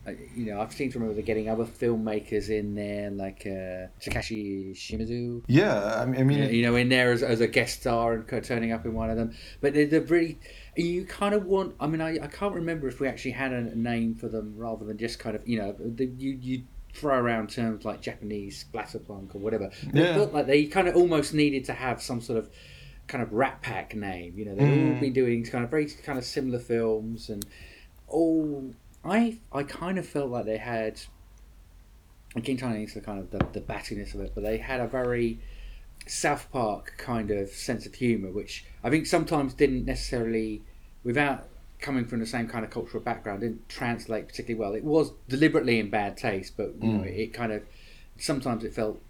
[0.08, 3.88] uh, You know, I've seen to remember they're getting other filmmakers in there, like uh,
[4.04, 6.02] Takashi Shimizu yeah.
[6.02, 8.13] I mean, I mean, you know, you know, in there as, as a guest star
[8.13, 9.30] and turning up in one of them.
[9.62, 10.39] But they're, they're really,
[10.76, 11.76] you kind of want.
[11.80, 14.86] I mean, I, I can't remember if we actually had a name for them rather
[14.86, 19.34] than just kind of, you know, the, you you throw around terms like Japanese splatterpunk
[19.36, 19.71] or whatever.
[19.93, 20.13] They Yeah.
[20.15, 22.49] felt like they kind of almost needed to have some sort of
[23.08, 24.38] kind of Rat Pack name.
[24.38, 24.99] You know, they've all Mm.
[24.99, 27.45] been doing kind of very kind of similar films and
[28.08, 28.73] all.
[29.04, 30.99] I I kind of felt like they had.
[32.36, 34.88] Again, tying into the kind of the, the battiness of it, but they had a
[34.88, 35.39] very
[36.08, 40.62] South Park kind of sense of humour, which I think sometimes didn't necessarily,
[41.04, 41.49] without
[41.82, 44.74] coming from the same kind of cultural background, didn't translate particularly well.
[44.76, 47.63] It was deliberately in bad taste, but you know, it kind of
[48.17, 49.02] sometimes it felt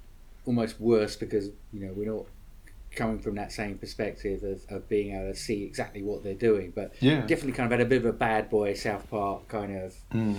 [0.46, 2.26] almost worse because you know we're not
[2.96, 6.72] coming from that same perspective of, of being able to see exactly what they're doing.
[6.76, 7.22] But Yeah.
[7.22, 9.96] definitely kind of had a bit of a bad boy South Park kind of.
[10.14, 10.36] mm.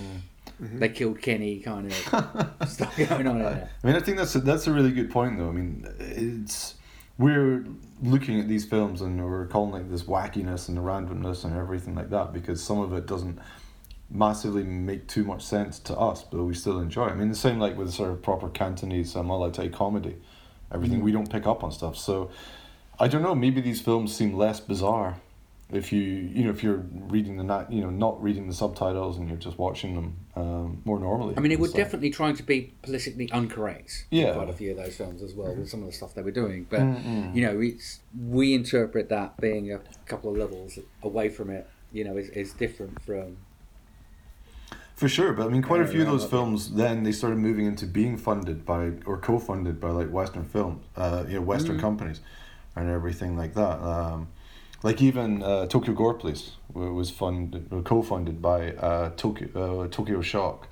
[0.59, 1.93] They killed Kenny kind of
[2.69, 3.69] stuff going on in there.
[3.83, 5.49] I mean, I think that's a, that's a really good point, though.
[5.49, 6.75] I mean, it's
[7.17, 7.65] we're
[8.01, 11.95] looking at these films and we're calling like this wackiness and the randomness and everything
[11.95, 13.39] like that because some of it doesn't
[14.09, 17.07] massively make too much sense to us, but we still enjoy.
[17.07, 17.11] it.
[17.11, 20.17] I mean, the same like with sort of proper Cantonese um, mo lei tau comedy,
[20.71, 21.97] everything we don't pick up on stuff.
[21.97, 22.29] So
[22.99, 23.35] I don't know.
[23.35, 25.17] Maybe these films seem less bizarre
[25.71, 29.17] if you you know if you're reading the not you know not reading the subtitles
[29.17, 31.35] and you're just watching them um, more normally.
[31.37, 31.85] I mean, it was stuff.
[31.85, 34.07] definitely trying to be politically incorrect.
[34.11, 34.33] Yeah.
[34.33, 36.31] quite a few of those films as well with some of the stuff they were
[36.31, 36.67] doing.
[36.69, 37.33] But Mm-mm.
[37.35, 41.67] you know, it's we interpret that being a couple of levels away from it.
[41.91, 43.37] You know, is, is different from.
[44.95, 47.65] For sure, but I mean, quite a few of those films then they started moving
[47.65, 51.81] into being funded by or co-funded by like Western films, uh, you know, Western Mm.
[51.81, 52.21] companies,
[52.75, 53.81] and everything like that.
[53.81, 54.27] Um,
[54.83, 60.67] like even uh, Tokyo Gore Police was funded, co-funded by uh, Tokyo uh, Tokyo Shock,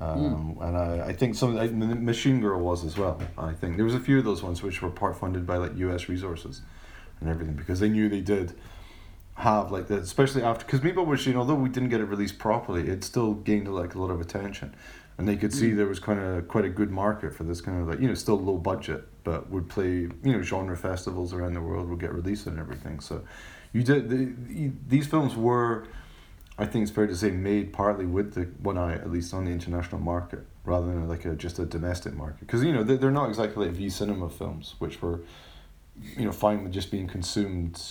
[0.00, 3.20] um, and I, I think some I, Machine Girl was as well.
[3.36, 5.76] I think there was a few of those ones which were part funded by like
[5.76, 6.08] U.S.
[6.08, 6.62] resources,
[7.20, 8.54] and everything because they knew they did
[9.34, 12.88] have like that, especially after because Meatball Machine, although we didn't get it released properly,
[12.88, 14.74] it still gained like a lot of attention,
[15.18, 17.82] and they could see there was kind of quite a good market for this kind
[17.82, 19.90] of like you know still low budget, but would play
[20.26, 23.00] you know genre festivals around the world, would get released and everything.
[23.00, 23.14] So,
[23.74, 24.18] you did the,
[24.60, 25.88] you- these films were,
[26.56, 29.44] I think it's fair to say, made partly with the one eye at least on
[29.44, 32.40] the international market rather than like a just a domestic market.
[32.40, 35.20] Because you know they're, they're not exactly like V cinema films which were
[36.16, 37.82] you know fine with just being consumed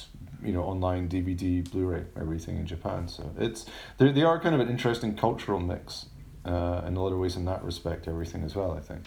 [0.44, 3.08] you know online dvd blu-ray everything in japan.
[3.08, 3.66] So it's
[3.98, 6.06] they they are kind of an interesting cultural mix
[6.46, 9.04] uh, in a lot of ways in that respect everything as well i think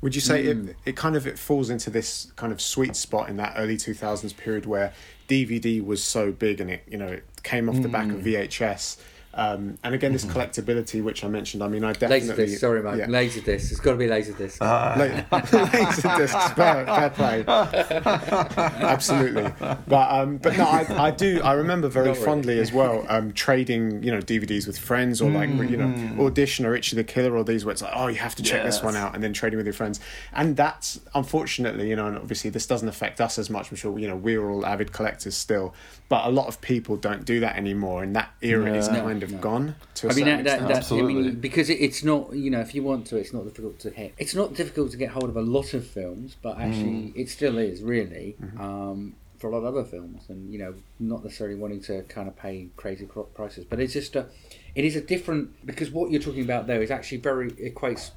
[0.00, 0.68] Would you say Mm.
[0.70, 3.76] it, it kind of it falls into this kind of sweet spot in that early
[3.76, 4.92] two thousands period where
[5.28, 8.96] DVD was so big and it you know it came off the back of VHS.
[9.38, 11.62] Um, and again, this collectability, which I mentioned.
[11.62, 12.98] I mean, I definitely Laserdisc, sorry, mate.
[12.98, 13.06] yeah.
[13.06, 13.70] Laserdisc.
[13.70, 14.60] It's got to be Laserdisc.
[14.60, 14.96] La-
[15.38, 17.44] Laserdiscs, fair, fair play.
[18.82, 19.48] Absolutely,
[19.86, 21.40] but um, but no, I, I do.
[21.44, 22.24] I remember very really.
[22.24, 23.06] fondly as well.
[23.08, 27.04] Um, trading you know DVDs with friends or like you know audition or Ichi the
[27.04, 29.22] Killer or these where it's like oh you have to check this one out and
[29.22, 30.00] then trading with your friends
[30.32, 33.70] and that's unfortunately you know and obviously this doesn't affect us as much.
[33.70, 35.74] I'm sure you know we're all avid collectors still,
[36.08, 39.27] but a lot of people don't do that anymore and that era is kind of
[39.30, 39.42] have No.
[39.42, 42.50] gone to a I mean, that, that, that, I mean, because it, it's not, you
[42.50, 44.14] know, if you want to, it's not difficult to hit.
[44.18, 47.58] It's not difficult to get hold of a lot of films, but actually, it still
[47.58, 51.80] is really um, for a lot of other films, and you know, not necessarily wanting
[51.82, 54.26] to kind of pay crazy prices, but it's just a,
[54.74, 58.10] it is a different because what you're talking about there is actually very equates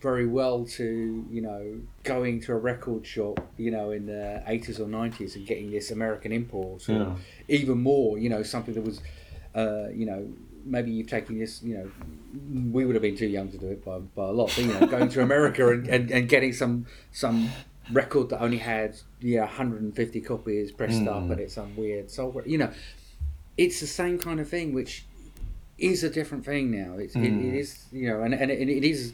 [0.00, 4.78] very well to you know going to a record shop you know in the 80s
[4.78, 7.16] or 90s and getting this american import or Yeah.
[7.48, 9.00] even more you know something that was
[9.56, 10.28] uh, you know
[10.64, 11.90] maybe you've taken this you know
[12.72, 14.72] we would have been too young to do it by, by a lot but you
[14.72, 17.50] know going to america and, and, and getting some some
[17.92, 21.32] record that only had yeah 150 copies pressed up mm.
[21.32, 22.70] and it's some weird soul you know.
[23.56, 25.04] It's the same kind of thing which
[25.76, 26.96] is a different thing now.
[26.98, 27.54] It's, it, it mm.
[27.54, 29.12] is you know and, and it, it is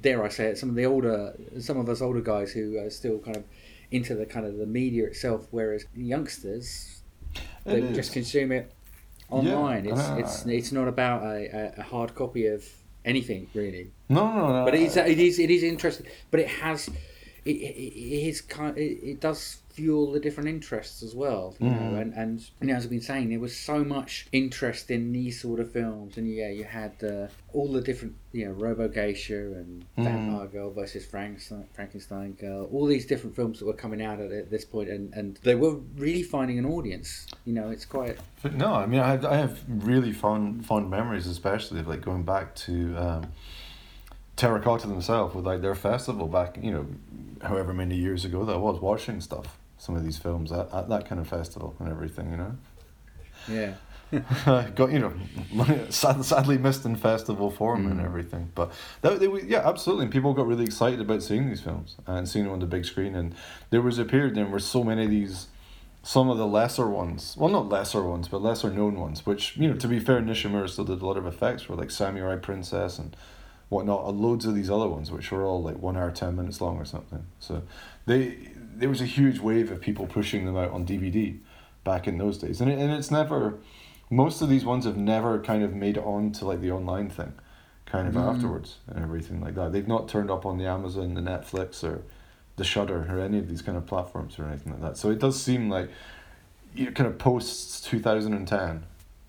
[0.00, 2.90] dare I say it, some of the older, some of us older guys who are
[2.90, 3.44] still kind of
[3.90, 7.00] into the kind of the media itself, whereas youngsters
[7.64, 8.72] they It just consume it
[9.30, 9.84] online.
[9.84, 10.16] Yeah, it's ah.
[10.16, 12.64] it's it's not about a, a, hard copy of
[13.04, 14.64] anything really, No, no, no.
[14.64, 16.06] but it is it is it is interesting.
[16.30, 16.88] But it has
[17.44, 21.70] it, it, it is kind it, it does fuel the different interests as well you
[21.70, 21.78] Mm-hmm.
[21.78, 24.12] know and and you know as i've been saying there was so much
[24.42, 28.44] interest in these sort of films and yeah you had uh, all the different you
[28.46, 30.04] know robo geisha and Mm-hmm.
[30.08, 34.30] vampire girl versus frankenstein frankenstein girl all these different films that were coming out at,
[34.42, 37.08] at this point and and they were really finding an audience
[37.48, 38.16] you know it's quite
[38.64, 42.22] no, I mean, I have, I have really fond fond memories, especially of like going
[42.34, 43.22] back to um,
[44.36, 46.86] Terracotta themselves with like their festival back, you know,
[47.42, 51.08] however many years ago that was, watching stuff, some of these films at, at that
[51.08, 52.56] kind of festival and everything, you know.
[53.48, 53.74] yeah
[54.74, 55.12] Got you know,
[55.90, 58.04] sad, sadly missed in festival form and mm.
[58.04, 60.04] everything, but that they, yeah, absolutely.
[60.04, 62.86] And people got really excited about seeing these films and seeing them on the big
[62.86, 63.14] screen.
[63.14, 63.34] And
[63.68, 65.48] there was a period then where so many of these,
[66.02, 69.68] some of the lesser ones, well, not lesser ones, but lesser known ones, which you
[69.68, 72.98] know, to be fair, Nishimura still did a lot of effects for like Samurai Princess
[72.98, 73.14] and
[73.68, 74.14] whatnot.
[74.14, 76.86] Loads of these other ones, which were all like one hour ten minutes long or
[76.86, 77.26] something.
[77.40, 77.62] So
[78.06, 78.38] they
[78.78, 81.38] there was a huge wave of people pushing them out on DVD
[81.84, 83.58] back in those days, and it, and it's never.
[84.10, 87.10] Most of these ones have never kind of made it on to like the online
[87.10, 87.34] thing,
[87.84, 89.72] kind of afterwards and everything like that.
[89.72, 92.02] They've not turned up on the Amazon, the Netflix, or
[92.56, 94.96] the Shudder or any of these kind of platforms or anything like that.
[94.96, 95.90] So it does seem like
[96.74, 98.84] you know, kind of post two thousand and ten,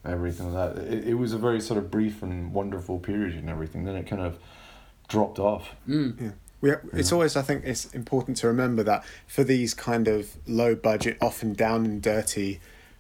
[0.06, 0.84] everything like that.
[0.84, 3.86] It, it was a very sort of brief and wonderful period and everything.
[3.86, 4.38] Then it kind of
[5.08, 5.76] dropped off.
[5.88, 6.34] mm.
[6.62, 10.76] We, it's always, I think, it's important to remember that for these kind of low
[10.76, 12.60] budget, often down and dirty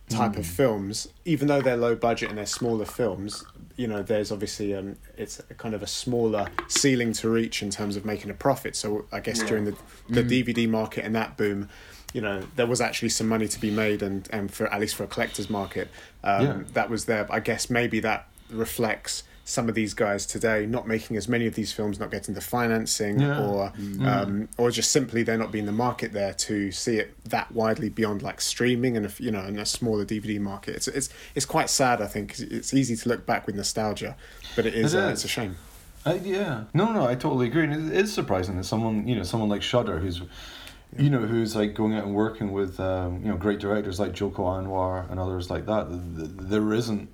[0.09, 3.45] type of films, even though they're low budget and they're smaller films,
[3.75, 7.69] you know, there's obviously um, it's a kind of a smaller ceiling to reach in
[7.69, 8.75] terms of making a profit.
[8.75, 9.75] So I guess during the
[10.09, 11.69] the DVD market and that boom,
[12.13, 14.95] you know, there was actually some money to be made, and and for at least
[14.95, 15.89] for a collector's market,
[16.23, 16.57] um, Yeah.
[16.73, 17.27] that was there.
[17.31, 21.55] I guess maybe that reflects some of these guys today not making as many of
[21.55, 23.43] these films, not getting the financing, Yeah.
[23.45, 23.73] or
[24.05, 27.89] um, or just simply there not being the market there to see it that widely
[27.89, 30.75] beyond like streaming and you know in a smaller DVD market.
[30.75, 32.01] It's it's it's quite sad.
[32.01, 34.15] I think it's easy to look back with nostalgia,
[34.55, 35.55] but it is, It uh, it's a shame.
[36.05, 37.63] Uh, yeah, no, no, I totally agree.
[37.65, 40.21] And it is surprising that someone, you know, someone like Shudder, who's,
[40.97, 44.13] you know, who's like going out and working with, um, you know, great directors like
[44.13, 45.89] Joko Anwar and others like that.
[45.89, 47.09] th- th- There isn't,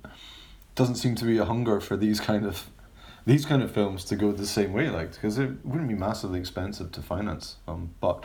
[0.76, 2.70] doesn't seem to be a hunger for these kind of,
[3.24, 6.38] these kind of films to go the same way, like because it wouldn't be massively
[6.38, 7.56] expensive to finance.
[7.66, 8.24] Um, but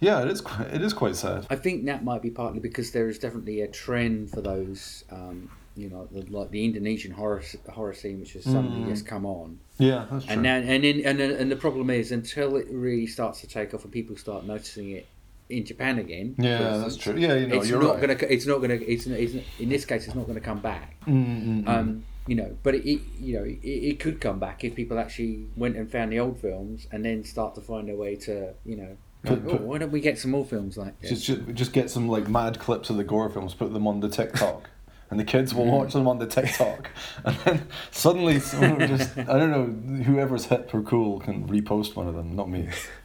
[0.00, 1.46] yeah, it is quite, it is quite sad.
[1.50, 5.50] I think that might be partly because there is definitely a trend for those, um,
[5.76, 9.58] you know, the, like the Indonesian horror horror scene, which has suddenly just come on.
[9.78, 10.34] Yeah, that's true.
[10.34, 13.46] And then and in, and then- and the problem is until it really starts to
[13.46, 15.06] take off and people start noticing it
[15.50, 16.34] in Japan again.
[16.38, 17.16] yeah, that's true.
[17.16, 18.00] Yeah, you know, it's not right.
[18.00, 18.32] gonna.
[18.32, 18.74] It's not gonna.
[18.74, 20.96] It's, it's in this case, it's not gonna come back.
[21.06, 21.68] Mm, mm, mm.
[21.68, 24.98] Um, you know, but it, it you know, it, it could come back if people
[24.98, 28.54] actually went and found the old films and then start to find a way to,
[28.64, 31.10] you know, Put- like, oh, put- why don't we get some more films like this?
[31.10, 34.00] Just, just just get some like mad clips of the gore films, put them on
[34.00, 34.70] the TikTok,
[35.10, 36.88] and the kids will watch them on the TikTok,
[37.24, 42.06] and then suddenly someone just I don't know whoever's hip or cool can repost one
[42.06, 42.68] of them, not me,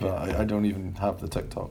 [0.00, 1.70] but I, I don't even have the TikTok.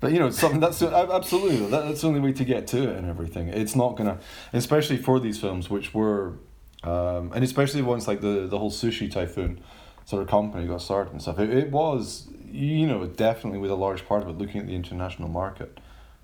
[0.00, 2.96] But you know, something that's absolutely that, that's the only way to get to it
[2.96, 3.48] and everything.
[3.48, 4.18] It's not gonna,
[4.52, 6.34] especially for these films which were,
[6.82, 9.60] um, and especially ones like the the whole sushi typhoon
[10.04, 11.38] sort of company got started and stuff.
[11.38, 14.74] It, it was you know definitely with a large part of it looking at the
[14.74, 15.78] international market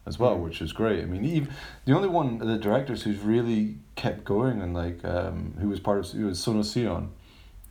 [0.07, 1.03] as well, which is great.
[1.03, 1.53] I mean, Eve,
[1.85, 5.81] the only one of the directors who's really kept going and like um, who was
[5.81, 7.11] part of who was Sono Sion,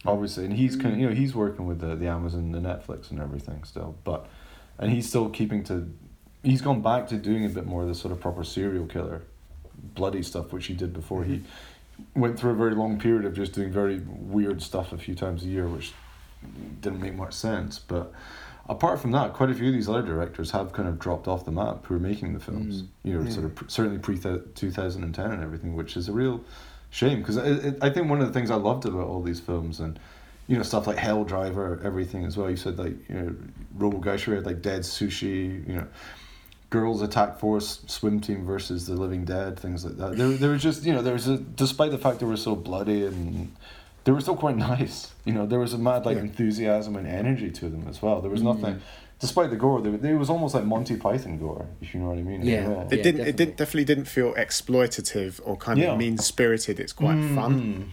[0.06, 3.12] obviously, and he's kind of you know he's working with the the Amazon, the Netflix,
[3.12, 4.28] and everything still, but
[4.80, 5.91] and he's still keeping to.
[6.43, 9.24] He's gone back to doing a bit more of the sort of proper serial killer,
[9.95, 11.41] bloody stuff, which he did before he
[12.16, 15.43] went through a very long period of just doing very weird stuff a few times
[15.43, 15.93] a year, which
[16.82, 17.80] didn't make much sense.
[17.80, 18.12] But
[18.68, 21.45] apart from that, quite a few of these other directors have kind of dropped off
[21.45, 22.82] the map who are making the films.
[22.82, 22.88] Mm.
[23.03, 26.12] You know, sort of certainly pre two thousand and ten and everything, which is a
[26.12, 26.41] real
[26.90, 29.80] shame because I, I think one of the things I loved about all these films
[29.80, 30.00] and
[30.48, 32.50] you know stuff like Hell Driver, everything as well.
[32.50, 33.36] You said like you know
[33.76, 35.88] Robo Geisha like Dead Sushi, you know.
[36.72, 40.18] Girls Attack Force swim team versus the Living Dead, things like that.
[40.18, 42.56] There, there was just you know there was a despite the fact they were so
[42.56, 43.56] bloody and
[44.04, 45.14] they were still quite nice.
[45.24, 46.24] You know there was a mad like Yeah.
[46.24, 48.20] enthusiasm and energy to them as well.
[48.20, 48.62] There was mm-hmm.
[48.62, 48.82] nothing,
[49.26, 49.82] despite the gore.
[49.82, 52.41] They, they, it was almost like Monty Python gore, if you know what I mean.
[52.41, 52.59] as Yeah.
[52.59, 53.03] It Yeah, didn't.
[53.03, 53.30] definitely.
[53.30, 55.91] It didn't definitely didn't feel exploitative or kind Yeah.
[55.93, 56.80] of mean spirited.
[56.80, 57.53] It's quite fun.
[57.61, 57.84] Mm.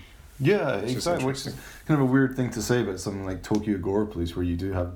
[0.40, 1.26] Yeah, is exactly.
[1.26, 1.54] Which is
[1.86, 4.56] kind of a weird thing to say about something like Tokyo Gore Police, where you
[4.56, 4.92] do have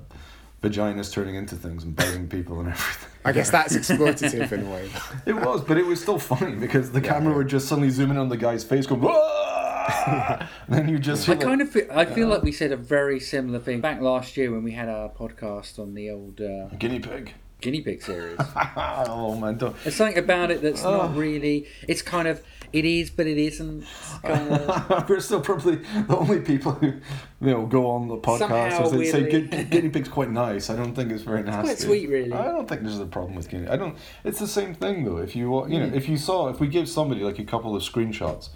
[0.62, 3.08] vaginas turning into things and biting people and everything.
[3.24, 4.88] I guess that's exploitative in a way.
[5.26, 8.16] It was, but it was still funny because the camera would just suddenly zoom in
[8.16, 9.45] on the guy's face, going, "Whoa!"
[10.68, 11.28] then you just.
[11.28, 14.00] I like- kind of feel, I feel like we said a very similar thing back
[14.00, 17.32] last year when we had our podcast on the old uh, guinea pig.
[17.60, 18.38] guinea pig series.
[18.76, 19.76] oh man, don't.
[19.82, 20.96] There's something about it that's Oh.
[20.96, 21.66] not really.
[21.88, 23.82] It's kind of it is, but it isn't.
[23.84, 27.00] It's kind of, We're still probably the only people who, you
[27.40, 30.68] know, go on the podcast and say weirdly- "Gu- guinea pig's quite nice.
[30.68, 31.68] I don't think it's very nasty.
[31.68, 32.32] quite sweet, really.
[32.32, 33.68] I don't think there's a problem with guinea.
[33.68, 33.96] I don't.
[34.24, 35.18] It's the same thing though.
[35.18, 35.90] If you you Hmm.
[35.90, 38.48] know if you saw if we give somebody like a couple of screenshots,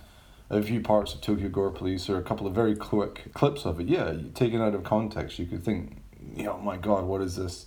[0.50, 3.80] a few parts of Tokyo Gore Police or a couple of very quick clips of
[3.80, 5.96] it, yeah, taken out of context, you could think,
[6.36, 7.66] you know, my God, what is this?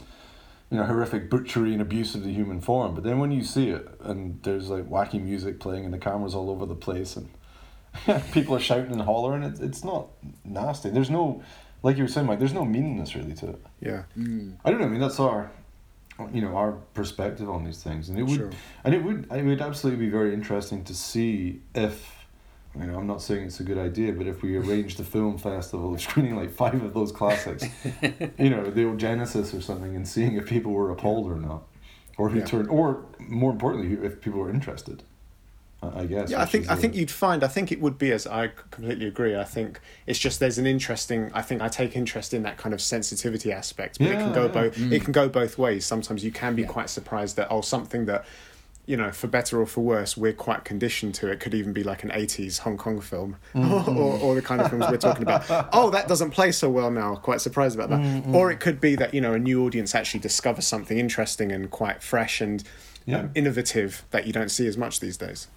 [0.71, 2.95] you know, horrific butchery and abuse of the human form.
[2.95, 6.33] But then when you see it and there's like wacky music playing and the cameras
[6.33, 7.29] all over the place and
[8.31, 10.07] people are shouting and hollering, it, it's not
[10.43, 10.89] nasty.
[10.89, 11.43] There's no,
[11.83, 13.65] like you were saying, Mike, there's no meanness really to it.
[13.81, 14.03] Yeah.
[14.17, 14.55] Mm.
[14.65, 14.87] I don't know.
[14.87, 15.51] I mean, that's our,
[16.31, 18.49] you know, our perspective on these things, and it would, Sure.
[18.83, 22.12] and it would, it would absolutely be very interesting to see if,
[22.79, 25.37] you know, I'm not saying it's a good idea, but if we arranged a film
[25.37, 27.65] festival of screening like five of those classics,
[28.37, 31.63] you know, the old Genesis or something, and seeing if people were appalled or not,
[32.17, 32.45] or who Yeah.
[32.45, 35.03] turned, or more importantly, if people were interested.
[35.83, 36.31] I I guess.
[36.31, 37.43] Yeah, I think I think you'd find.
[37.43, 39.35] I think it would be as I completely agree.
[39.35, 41.29] I think it's just there's an interesting.
[41.33, 44.45] I think I take interest in that kind of sensitivity aspect, but it can go
[44.45, 44.51] yeah.
[44.51, 44.77] both.
[44.77, 45.03] It mm.
[45.03, 45.85] can go both ways.
[45.85, 46.69] Sometimes you can be Yeah.
[46.69, 48.25] quite surprised that oh something that.
[48.85, 51.29] You know, for better or for worse, we're quite conditioned to.
[51.31, 53.97] It could even be like an '80s Hong Kong film, Mm-hmm.
[53.97, 55.45] or, or the kind of films we're talking about.
[55.73, 57.15] Oh, that doesn't play so well now.
[57.15, 58.01] Quite surprised about that.
[58.01, 58.35] Mm-hmm.
[58.35, 61.71] Or it could be that you know a new audience actually discovers something interesting and
[61.71, 62.61] quite fresh and
[63.05, 63.19] Yeah.
[63.19, 65.47] um, innovative that you don't see as much these days.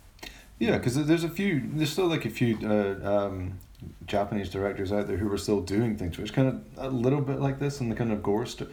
[0.60, 3.58] Yeah, because there's a few, there's still like a few uh, um,
[4.06, 7.40] Japanese directors out there who are still doing things, which kind of a little bit
[7.40, 8.70] like this, and the kind of gore, st-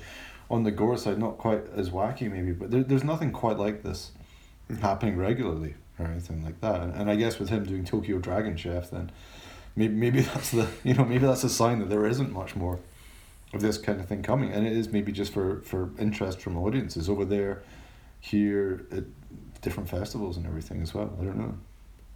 [0.49, 3.81] on the gore side, not quite as wacky maybe, but there, there's nothing quite like
[3.83, 4.11] this
[4.81, 6.81] happening regularly or anything like that.
[6.81, 9.11] And, and I guess with him doing Tokyo Dragon Chef, then
[9.75, 12.79] maybe maybe that's the you know maybe that's a sign that there isn't much more
[13.53, 16.57] of this kind of thing coming, and it is maybe just for for interest from
[16.57, 17.63] audiences over there,
[18.19, 19.03] here at
[19.61, 21.15] different festivals and everything as well.
[21.19, 21.55] I don't know.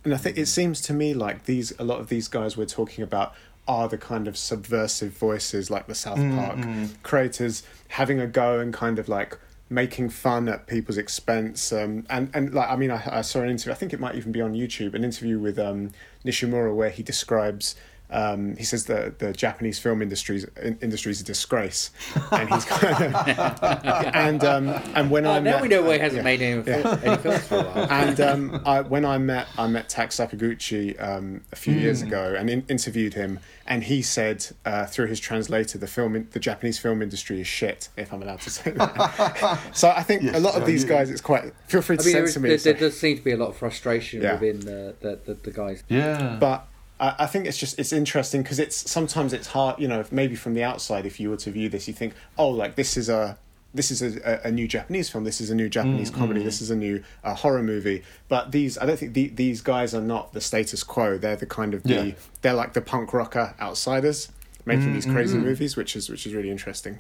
[0.04, 2.66] And I think it seems to me like these a lot of these guys we're
[2.66, 3.34] talking about
[3.68, 6.90] are the kind of subversive voices like the South mm, Park mm.
[7.04, 9.38] creators having a go and kind of like
[9.70, 13.50] making fun at people's expense um, and and like I mean I, I saw an
[13.50, 15.92] interview I think it might even be on YouTube an interview with um,
[16.26, 17.76] Nishimura where he describes
[18.10, 21.92] um, he says that the Japanese film industry in, industry is a disgrace
[22.32, 23.64] and he's kind of
[24.16, 26.24] and um, and when Oh, I now met, we know why he hasn't yeah.
[26.24, 26.72] made any,
[27.06, 27.92] any films for a while.
[27.92, 32.08] and um, I, when I met I met Tak Sakaguchi um, a few years Hmm.
[32.08, 36.28] ago and in, interviewed him, and he said uh, through his translator, the film, in,
[36.32, 37.90] the Japanese film industry is shit.
[37.98, 39.60] If I'm allowed to say that.
[39.74, 41.54] so I think Yes, a lot of these you- guys, it's quite.
[41.68, 42.50] Feel free to I mean, there, censor is, me.
[42.50, 44.34] there, so- there does seem to be a lot of frustration Yeah.
[44.34, 45.84] within the, the, the, the guys.
[45.90, 46.38] Yeah.
[46.40, 46.68] but
[47.00, 50.12] I, I think it's just it's interesting because it's sometimes it's hard you know if
[50.12, 52.98] maybe from the outside if you were to view this you think oh like this
[52.98, 53.38] is a
[53.74, 56.42] this is a, a, a new Japanese film this is a new Japanese mm, comedy
[56.42, 56.46] mm.
[56.46, 59.94] this is a new uh, horror movie but these I don't think the, these guys
[59.94, 62.12] are not the status quo they're the kind of the Yeah.
[62.42, 64.32] they're like the punk rocker outsiders
[64.66, 67.00] making mm, these crazy movies which is which is really interesting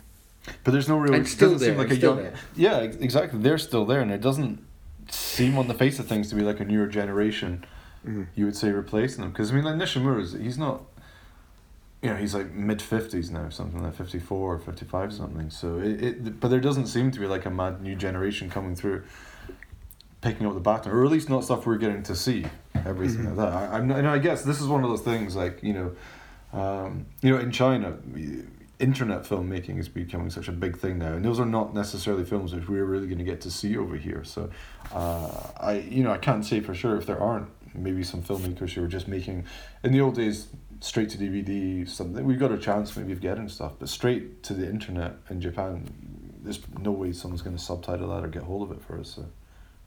[0.64, 1.14] But there's no real.
[1.14, 2.18] And it still doesn't seem there, like a young.
[2.18, 2.34] there.
[2.56, 3.40] Yeah, exactly.
[3.40, 4.64] They're still there, and it doesn't
[5.10, 7.66] seem on the face of things to be like a newer generation.
[8.36, 10.84] You would say replacing them because I mean, like Nishimura's, he's not.
[12.02, 15.50] You know, he's like mid fifties now, something like 54 or 55 something.
[15.50, 18.76] So it, it, but there doesn't seem to be like a mad new generation coming
[18.76, 19.04] through,
[20.22, 22.46] picking up the baton, or at least not stuff we're getting to see.
[22.86, 23.52] Everything like that.
[23.52, 25.96] I, I'm, and I guess this is one of those things like you know,
[26.54, 28.44] um, you know, in China, we-
[28.80, 32.54] internet filmmaking is becoming such a big thing now, and those are not necessarily films
[32.54, 34.24] which we're really going to get to see over here.
[34.24, 34.50] So,
[34.94, 38.72] uh, I you know I can't say for sure if there aren't maybe some filmmakers
[38.74, 39.46] who were just making
[39.84, 40.48] in the old days
[40.80, 44.54] straight to DVD something We've got a chance maybe of getting stuff but straight to
[44.54, 45.90] the internet in Japan
[46.44, 49.10] there's no way someone's going to subtitle that or get hold of it for us
[49.16, 49.26] so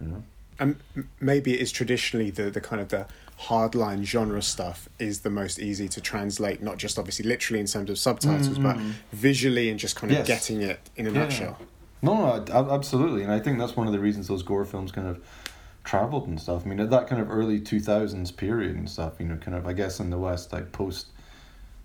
[0.01, 0.23] you know
[0.59, 0.77] and
[1.21, 3.07] maybe it is traditionally the the kind of the
[3.43, 7.89] hardline genre stuff is the most easy to translate not just obviously literally in terms
[7.89, 8.91] of subtitles but mm-hmm.
[9.13, 10.27] visually and just kind of Yes.
[10.27, 11.21] getting it in a Yeah.
[11.21, 11.59] nutshell
[12.03, 12.15] No,
[12.45, 15.23] no, absolutely, and I think that's one of the reasons those gore films kind of
[15.85, 16.63] traveled and stuff.
[16.65, 19.57] I mean, at that kind of early two thousands period and stuff, you know, kind
[19.57, 21.07] of I guess in the West, like post,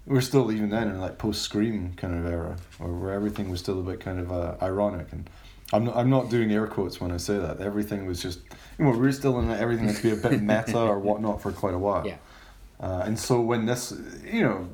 [0.05, 3.59] we're still even then in like post Scream kind of era, or where everything was
[3.59, 5.29] still a bit kind of uh, ironic and.
[5.73, 7.59] I'm not, I'm not doing air quotes when I say that.
[7.59, 8.39] Everything was just,
[8.77, 11.41] you know, we were still in everything had to be a bit meta or whatnot
[11.41, 12.05] for quite a while.
[12.05, 12.17] Yeah.
[12.79, 13.91] Uh, and so when this,
[14.23, 14.69] you know,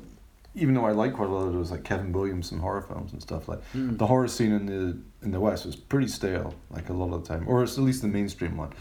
[0.54, 3.22] even though I like quite a lot of those like Kevin Williamson horror films and
[3.22, 6.92] stuff, like the horror scene in the in the West was pretty stale, like a
[6.92, 8.72] lot of the time, or at least the mainstream one.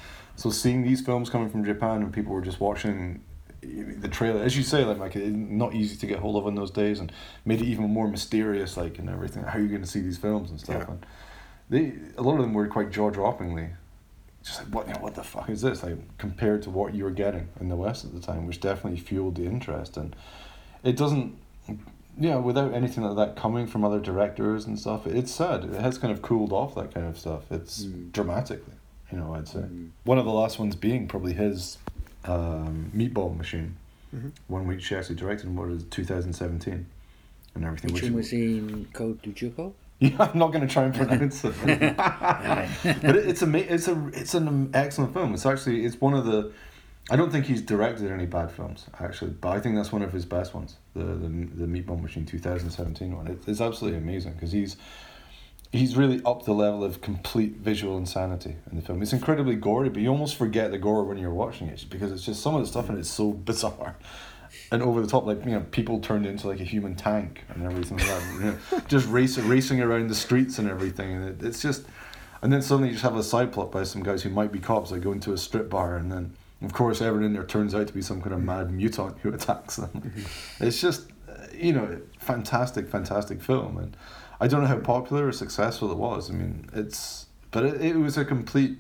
[0.42, 3.22] So seeing these films coming from Japan and people were just watching
[3.62, 6.72] the trailer, as you say, like, like not easy to get hold of in those
[6.72, 7.12] days, and
[7.46, 9.44] made it even more mysterious, like and everything.
[9.44, 10.84] How are you going to see these films and stuff?
[10.88, 10.94] Yeah.
[10.94, 11.06] And
[11.70, 13.74] they a lot of them were quite jaw droppingly
[14.44, 15.84] just like what you what the fuck is this?
[15.84, 19.00] Like compared to what you were getting in the West at the time, which definitely
[19.00, 19.96] fueled the interest.
[19.96, 20.16] And
[20.84, 21.38] it doesn't
[22.18, 25.66] yeah without anything like that coming from other directors and stuff it's sad.
[25.66, 27.44] It has kind of cooled off that kind of stuff.
[27.52, 28.12] It's mm.
[28.12, 28.74] dramatically
[29.12, 29.64] you know I'd say
[30.04, 31.78] one of the last ones being probably his
[32.26, 33.76] um, meatball machine
[34.48, 36.86] one week she actually directed in what is 2017
[37.56, 39.74] and everything Which which was in Code Dujuko?
[40.00, 41.54] yeah, I'm not going to try and pronounce it.
[41.66, 45.34] but it, it's a it's a it's an excellent film.
[45.34, 46.52] It's actually it's one of the.
[47.10, 50.12] I don't think he's directed any bad films actually, but I think that's one of
[50.12, 50.78] his best ones.
[50.96, 53.28] The the the Meatball Machine 2017 one.
[53.28, 54.78] It, it's absolutely amazing because he's
[55.72, 59.02] he's really up the level of complete visual insanity in the film.
[59.02, 62.26] It's incredibly gory, but you almost forget the gore when you're watching it because it's
[62.26, 63.96] just some of the stuff in it is so bizarre.
[64.72, 67.64] And over the top, like you know, people turned into like a human tank and
[67.64, 68.34] everything like that.
[68.34, 68.58] You know,
[68.88, 71.86] just racing, racing around the streets and everything, and it, it's just.
[72.44, 74.60] And then suddenly you just have a side plot by some guys who might be
[74.60, 77.76] cops that go into a strip bar, and then of course everyone in there turns
[77.76, 79.90] out to be some kind of mad mutant who attacks them.
[79.90, 80.64] Mm-hmm.
[80.66, 81.08] it's just,
[81.54, 83.96] you know, fantastic, fantastic film, and
[84.42, 86.32] I don't know how popular or successful it was.
[86.32, 88.76] I mean, it's but it, it was a complete.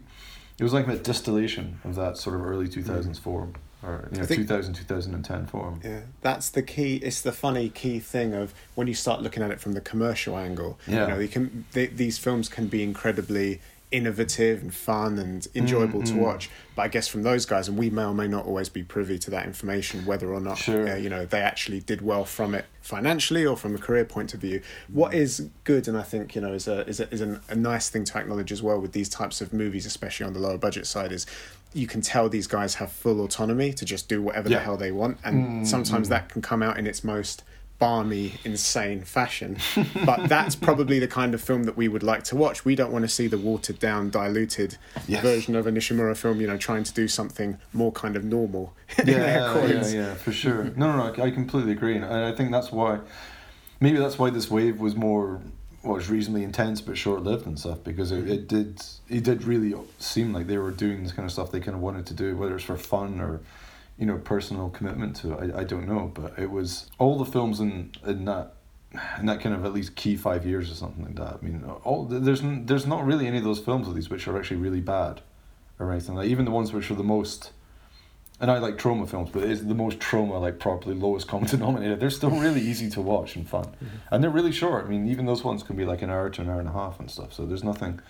[0.57, 3.23] It was like a distillation of that sort of early two thousands mm.
[3.23, 3.53] form,
[3.83, 5.79] or you know, think- 2000, 2010 form.
[5.83, 6.95] Yeah, that's the key.
[6.97, 10.35] It's the funny key thing of when you start looking at it from the commercial
[10.35, 10.79] angle.
[10.87, 11.03] Yeah.
[11.03, 13.61] You know, you can they, these films can be incredibly
[13.91, 16.21] innovative and fun and enjoyable to mm-hmm.
[16.21, 16.49] watch.
[16.75, 19.19] But I guess from those guys, and we may or may not always be privy
[19.19, 20.89] to that information, whether or not Sure.
[20.89, 24.33] uh, you know they actually did well from it financially or from a career point
[24.33, 24.61] of view.
[24.87, 25.15] What mm.
[25.15, 27.89] is good, and I think you know is a is a, is a, a nice
[27.89, 30.87] thing to acknowledge as well with these types of movies, especially on the lower budget
[30.87, 31.25] side, is
[31.73, 34.57] you can tell these guys have full autonomy to just do whatever Yeah.
[34.57, 36.11] the hell they want, and mm, sometimes mm.
[36.11, 37.43] that can come out in its most
[37.81, 39.57] balmy, insane fashion.
[40.05, 42.63] but that's probably the kind of film that we would like to watch.
[42.63, 44.77] We don't want to see the watered down, diluted
[45.07, 45.23] Yes.
[45.23, 48.73] version of a Nishimura film, you know, trying to do something more kind of normal.
[49.05, 50.65] yeah, yeah, yeah, for sure.
[50.75, 52.99] No, no, no, I completely agree, and I think that's why,
[53.79, 55.41] maybe that's why this wave was more,
[55.81, 58.79] well, was reasonably intense but short lived and stuff because it, it did
[59.09, 61.81] it did really seem like they were doing this kind of stuff they kind of
[61.81, 63.39] wanted to do, whether it's for fun or,
[64.01, 65.55] you know, personal commitment to it.
[65.55, 68.55] I, I don't know, but it was all the films in in that.
[69.17, 71.39] In that kind of at least key five years or something like that.
[71.41, 74.37] I mean, all there's there's not really any of those films of these which are
[74.37, 75.21] actually really bad,
[75.79, 77.51] or anything like even the ones which are the most
[78.41, 81.95] and I like Troma films, but it's the most Troma, like properly lowest common denominator.
[81.95, 83.85] They're still really easy to watch and fun, mm-hmm.
[84.09, 84.85] and they're really short.
[84.85, 86.73] I mean, even those ones can be like an hour to an hour and a
[86.73, 87.31] half and stuff.
[87.31, 88.01] So there's nothing,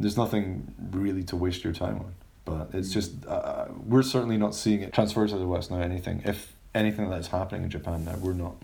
[0.00, 2.14] there's nothing really to waste your time on.
[2.44, 5.80] But it's just uh, we're certainly not seeing it transfer to the West now.
[5.80, 8.56] Anything, if anything that's happening in Japan now, we're not.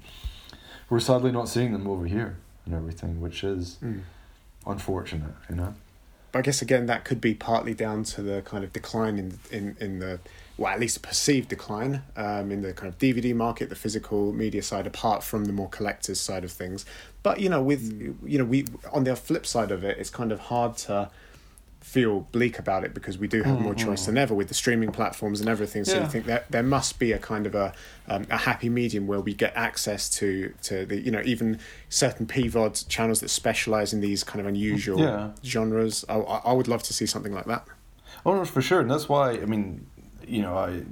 [0.88, 3.78] We're sadly not seeing them over here and everything, which is
[4.66, 5.34] unfortunate.
[5.48, 5.74] You know.
[6.32, 9.38] But I guess again that could be partly down to the kind of decline in
[9.50, 10.20] in in the
[10.56, 14.32] well at least a perceived decline um, in the kind of DVD market, the physical
[14.32, 16.84] media side, apart from the more collectors side of things.
[17.22, 20.30] But you know, with you know, we on the flip side of it, it's kind
[20.30, 21.10] of hard to
[21.80, 24.92] feel bleak about it because we do have more choice than ever with the streaming
[24.92, 25.84] platforms and everything.
[25.84, 26.04] So Yeah.
[26.04, 27.72] you think that there must be a kind of a
[28.06, 31.58] um, a happy medium where we get access to to the you know even
[31.88, 35.30] certain PVOD channels that specialize in these kind of unusual Yeah.
[35.44, 36.04] genres.
[36.08, 37.66] I, I I would love to see something like that.
[38.26, 39.86] Oh no, for sure, and that's why I mean,
[40.26, 40.82] you know, I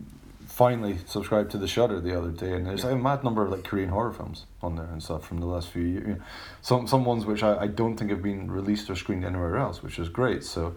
[0.59, 3.63] finally subscribed to the Shudder the other day, and there's a mad number of like
[3.63, 6.07] Korean horror films on there and stuff from the last few years.
[6.09, 6.21] You know,
[6.63, 9.85] some some ones which I, I don't think have been released or screened anywhere else,
[9.85, 10.43] which is great.
[10.43, 10.75] So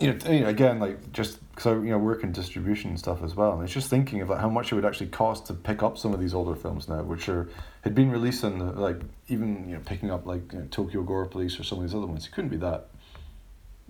[0.00, 2.98] you know, you know, again, like just because I you know work in distribution and
[2.98, 5.46] stuff as well, and it's just thinking of like how much it would actually cost
[5.46, 7.48] to pick up some of these older films now, which are
[7.82, 11.04] had been released in the, like even you know picking up like you know, Tokyo
[11.04, 12.88] Gore Police or some of these other ones, it couldn't be that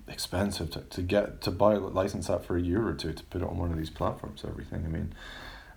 [0.07, 3.25] expensive to, to get to buy a license that for a year or two to
[3.25, 4.45] put it on one of these platforms.
[4.47, 5.15] Everything, I mean,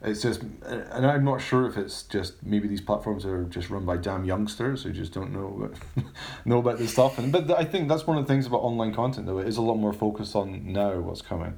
[0.02, 3.86] it's just, and I'm not sure if it's just maybe these platforms are just run
[3.86, 5.72] by damn youngsters who just don't know
[6.46, 7.18] know about this stuff.
[7.18, 9.40] And but I think that's one of the things about online content though.
[9.40, 11.58] It is a lot more focused on now what's coming.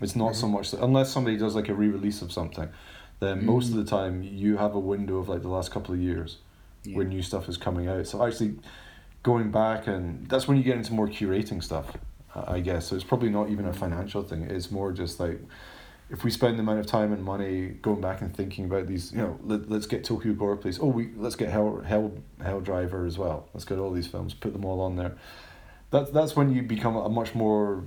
[0.00, 0.56] It's not so mm-hmm.
[0.56, 2.68] much unless somebody does like a re-release of something,
[3.20, 3.46] then mm-hmm.
[3.46, 6.38] most of the time you have a window of like the last couple of years
[6.92, 8.06] where new stuff is coming out.
[8.06, 8.56] So actually
[9.28, 11.86] going back and that's when you get into more curating stuff,
[12.34, 12.86] I guess.
[12.86, 14.42] So it's probably not even a financial thing.
[14.44, 15.38] It's more just like
[16.08, 19.12] if we spend the amount of time and money going back and thinking about these,
[19.12, 20.78] you know, let, let's get Tokyo Gore Police.
[20.80, 22.10] Oh, we let's get Hell Hell
[22.42, 23.46] Hell Driver as well.
[23.52, 25.12] Let's get all these films, put them all on there.
[25.90, 27.84] That's that's when you become a much more,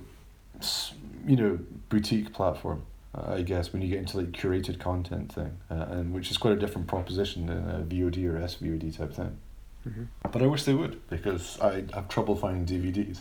[1.26, 2.82] you know, boutique platform.
[3.14, 6.54] I guess when you get into like curated content thing, uh, and which is quite
[6.54, 9.36] a different proposition than a VOD or SVOD type thing.
[10.30, 13.18] But I wish they would because I have trouble finding DVDs.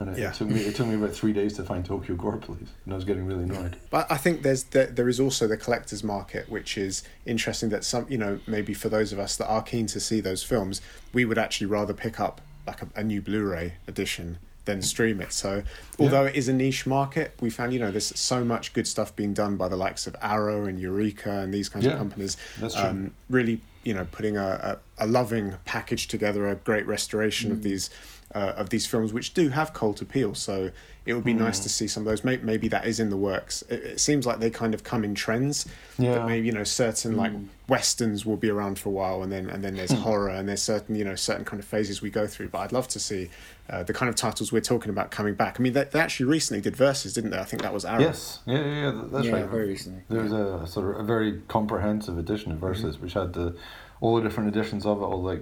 [0.00, 0.32] And it, Yeah.
[0.32, 2.96] took me it took me about three days to find Tokyo Gore Police, and I
[2.96, 3.76] was getting really annoyed.
[3.90, 7.68] But I think there's there, there is also the collector's market, which is interesting.
[7.68, 10.42] That some you know maybe for those of us that are keen to see those
[10.42, 10.80] films,
[11.12, 15.32] we would actually rather pick up like a, a new Blu-ray edition than stream it.
[15.32, 15.62] So
[16.00, 19.14] although it is a niche market, we found you know there's so much good stuff
[19.14, 22.36] being done by the likes of Arrow and Eureka and these kinds Yeah, of companies.
[22.58, 22.82] that's true.
[22.84, 27.52] Um, really, you know, putting a, a, a loving package together, a great restoration Mm.
[27.54, 27.90] of these
[28.34, 30.34] uh, of these films, which do have cult appeal.
[30.34, 30.70] So
[31.06, 31.38] it would be Mm.
[31.40, 32.24] nice to see some of those.
[32.24, 33.62] Maybe, maybe that is in the works.
[33.68, 35.66] It, it seems like they kind of come in trends.
[35.98, 36.14] Yeah.
[36.14, 37.46] That maybe you know certain like Mm.
[37.68, 40.62] westerns will be around for a while, and then and then there's horror, and there's
[40.62, 42.48] certain you know certain kind of phases we go through.
[42.48, 43.30] But I'd love to see
[43.70, 45.58] uh, the kind of titles we're talking about coming back.
[45.58, 47.38] I mean, they, they actually recently did Versus, didn't they?
[47.38, 48.00] I think that was Arrow.
[48.00, 49.46] Yes, yeah, yeah, yeah that's Yeah, right.
[49.48, 53.32] very recently, There was a sort of a very comprehensive edition of Versus, which had
[53.34, 53.54] the
[54.00, 55.40] all the different editions of it, all like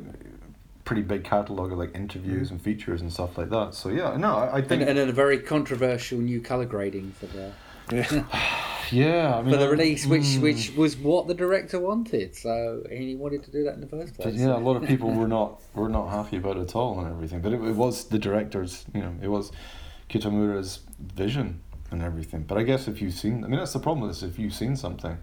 [0.85, 3.75] pretty big catalogue of like interviews and features and stuff like that.
[3.75, 7.27] So yeah, no, I, I think and then a very controversial new color grading for
[7.27, 7.53] the
[8.91, 10.41] yeah, I mean for the release, which mm.
[10.41, 12.35] which was what the director wanted.
[12.35, 14.41] So and he wanted to do that in the first But place.
[14.41, 17.09] yeah, a lot of people were not were not happy about it at all and
[17.09, 17.41] everything.
[17.41, 19.53] But it, it was the director's, you know, it was
[20.09, 21.61] Kitamura's vision
[21.91, 22.43] and everything.
[22.43, 24.77] But I guess if you've seen, I mean, that's the problem is if you've seen
[24.77, 25.19] something,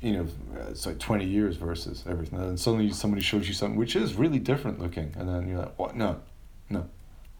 [0.00, 0.26] you know,
[0.70, 4.38] it's like twenty years versus everything, and suddenly somebody shows you something which is really
[4.38, 5.94] different looking, and then you're like, what?
[5.96, 6.20] No,
[6.70, 6.86] no,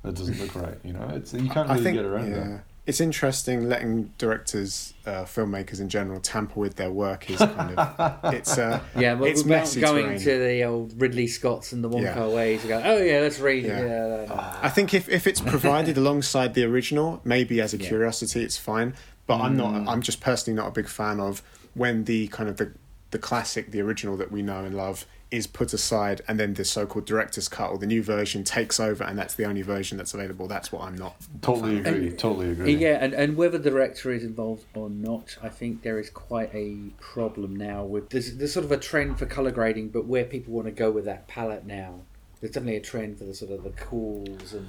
[0.02, 0.78] that doesn't look right.
[0.84, 2.36] You know, it's you can't really I think get around yeah.
[2.38, 2.64] that.
[2.86, 7.30] It's interesting letting directors, uh, filmmakers in general, tamper with their work.
[7.30, 10.18] Is kind of it's uh, Yeah, but it's without messy going terrain.
[10.20, 12.26] to the old Ridley Scotts and the Wonka Yeah.
[12.28, 13.64] ways, go, oh yeah, let's read.
[13.64, 13.80] Yeah.
[13.80, 14.34] Yeah, no, no.
[14.62, 17.86] I think if, if it's provided alongside the original, maybe as a Yeah.
[17.88, 18.94] curiosity, it's fine.
[19.26, 19.56] But I'm Mm.
[19.84, 19.88] not.
[19.92, 21.42] I'm just personally not a big fan of
[21.74, 22.72] when the kind of the
[23.10, 26.64] the classic, the original that we know and love, is put aside, and then the
[26.64, 30.14] so-called director's cut or the new version takes over, and that's the only version that's
[30.14, 30.46] available.
[30.46, 31.16] That's what I'm not.
[31.42, 32.10] Totally agree.
[32.12, 32.74] totally agree.
[32.76, 36.54] Yeah, and, and whether the director is involved or not, I think there is quite
[36.54, 40.24] a problem now with there's, there's sort of a trend for color grading, but where
[40.24, 42.00] people want to go with that palette now,
[42.40, 44.68] there's definitely a trend for the sort of the cools and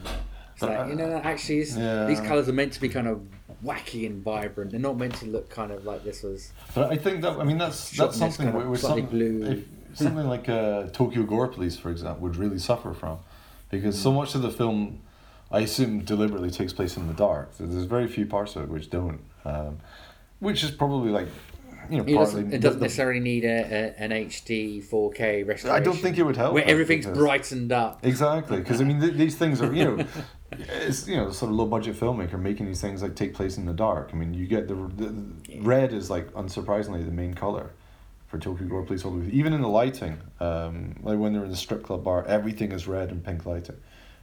[0.54, 2.06] it's like you know actually Yeah.
[2.06, 3.22] these colors are meant to be kind of
[3.64, 4.72] wacky and vibrant.
[4.72, 6.52] They're not meant to look kind of like this was.
[6.74, 9.44] But I think that I mean that's that's something kind of where, where some, blue.
[9.44, 13.20] if something like uh, Tokyo Gore Police, for example, would really suffer from,
[13.70, 15.02] because so much of the film,
[15.52, 17.52] I assume, deliberately takes place in the dark.
[17.58, 19.80] So there's very few parts of it which don't, um,
[20.40, 21.28] which is probably like,
[21.90, 22.44] you know, It partly.
[22.44, 25.70] doesn't, it doesn't the- necessarily need a, a, an HD 4K restoration.
[25.70, 26.54] I don't think it would help.
[26.54, 28.06] Where everyth's because- brightened up.
[28.06, 30.06] Exactly, because I mean th- these things are you know,
[30.52, 33.66] it's you know sort of low budget filmmaker making these things like take place in
[33.66, 34.10] the dark.
[34.14, 37.72] I mean you get the, the, the red is like unsurprisingly the main color
[38.28, 39.30] for Tokyo Gore Police way.
[39.32, 42.88] Even in the lighting, um, like when they're in the strip club bar, everything is
[42.88, 43.76] red and pink lighting,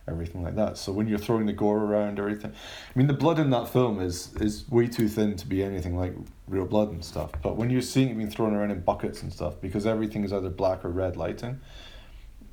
[0.08, 0.78] everything like that.
[0.78, 4.00] So when you're throwing the gore around, everything, I mean the blood in that film
[4.00, 6.14] is is way too thin to be anything like
[6.46, 7.32] real blood and stuff.
[7.42, 10.32] But when you're seeing it being thrown around in buckets and stuff, because everything is
[10.32, 11.60] either black or red lighting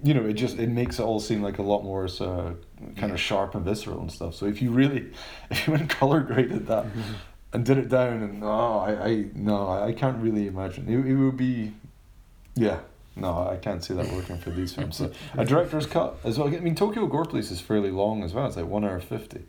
[0.05, 2.51] you know, it just it makes it all seem like a lot more uh,
[2.95, 4.35] kind of sharp and visceral and stuff.
[4.35, 5.11] So if you really,
[5.49, 6.85] if you went color graded that
[7.53, 10.87] and did it down, and oh, I, I no, I, can't really imagine.
[10.87, 11.73] It, it would be,
[12.53, 12.81] yeah,
[13.15, 14.97] no, I can't see that working for these films.
[14.97, 16.49] So a director's cut as well.
[16.49, 18.45] I mean, Tokyo Gore Police is fairly long as well.
[18.45, 19.43] It's like one hour fifty.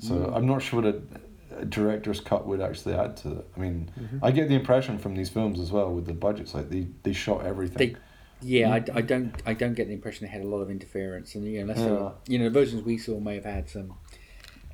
[0.00, 1.02] So I'm not sure what a,
[1.60, 3.48] a director's cut would actually add to it.
[3.56, 3.90] I mean,
[4.22, 7.12] I get the impression from these films as well with the budgets, like they they
[7.12, 7.94] shot everything.
[7.94, 7.96] They,
[8.42, 8.90] yeah, mm.
[8.94, 11.44] I, I don't I don't get the impression they had a lot of interference, and
[11.44, 11.90] you know, unless Yeah.
[11.90, 13.94] were, you know, the versions we saw may have had some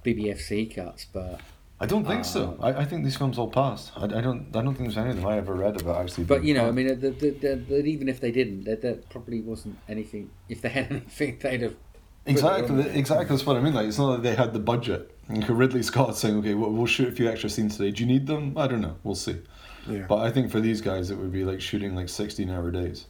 [0.05, 1.41] BBFC cuts, but
[1.81, 2.51] I don't think so.
[2.51, 3.91] Um, I, I think these films all passed.
[3.97, 4.47] I, I don't.
[4.55, 6.25] I don't think there's anything I ever read about actually.
[6.25, 9.41] but you know, I mean, the, the, the, the, even if they didn't, there probably
[9.41, 10.31] wasn't anything.
[10.49, 11.73] If they had anything, they'd have.
[11.73, 13.27] put it on Exactly, exactly.
[13.37, 13.75] That's what I mean.
[13.75, 15.11] Like, it's not like they had the budget.
[15.29, 17.91] Like Ridley Scott saying, "Okay, we'll, we'll shoot a few extra scenes today.
[17.91, 18.57] Do you need them?
[18.57, 18.97] I don't know.
[19.03, 19.41] We'll see."
[19.89, 20.07] Yeah.
[20.09, 23.07] But I think for these guys, it would be like shooting like sixteen-hour days,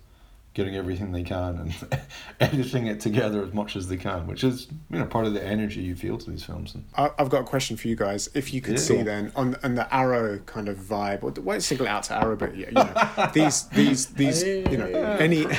[0.55, 2.01] getting everything they can and
[2.41, 5.45] editing it together as much as they can, which is you know part of the
[5.45, 6.77] energy you feel to these films.
[6.97, 8.29] I- I've got a question for you guys.
[8.35, 8.81] If you could Yeah.
[8.81, 12.17] see then on on the Arrow kind of vibe, or won't single it out to
[12.17, 14.87] Arrow, but yeah, you know, these these these you know
[15.19, 15.45] any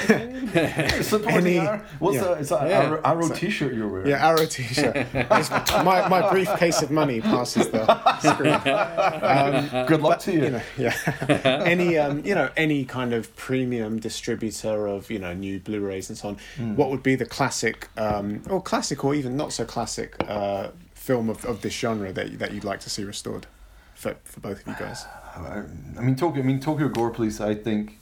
[0.55, 1.59] Any-
[1.99, 2.23] What's yeah.
[2.23, 2.47] that?
[2.47, 2.81] That Yeah.
[2.83, 4.07] Arrow, Arrow T-shirt you're wearing.
[4.07, 4.95] yeah Arrow T-shirt.
[5.13, 7.85] My my briefcase of money passes the
[8.19, 8.55] screen.
[9.25, 10.43] Um, Good luck to you.
[10.43, 11.63] you know, yeah.
[11.65, 16.17] any um, you know, any kind of premium distributor of you know new Blu-rays and
[16.17, 16.37] so on.
[16.57, 16.75] Hmm.
[16.75, 21.29] What would be the classic, um, or classic, or even not so classic uh, film
[21.29, 23.47] of, of this genre that that you'd like to see restored
[23.93, 25.05] for for both of you guys?
[25.35, 25.63] I
[25.97, 26.41] I mean Tokyo.
[26.41, 27.39] I mean Tokyo Gore Police.
[27.41, 27.99] I think.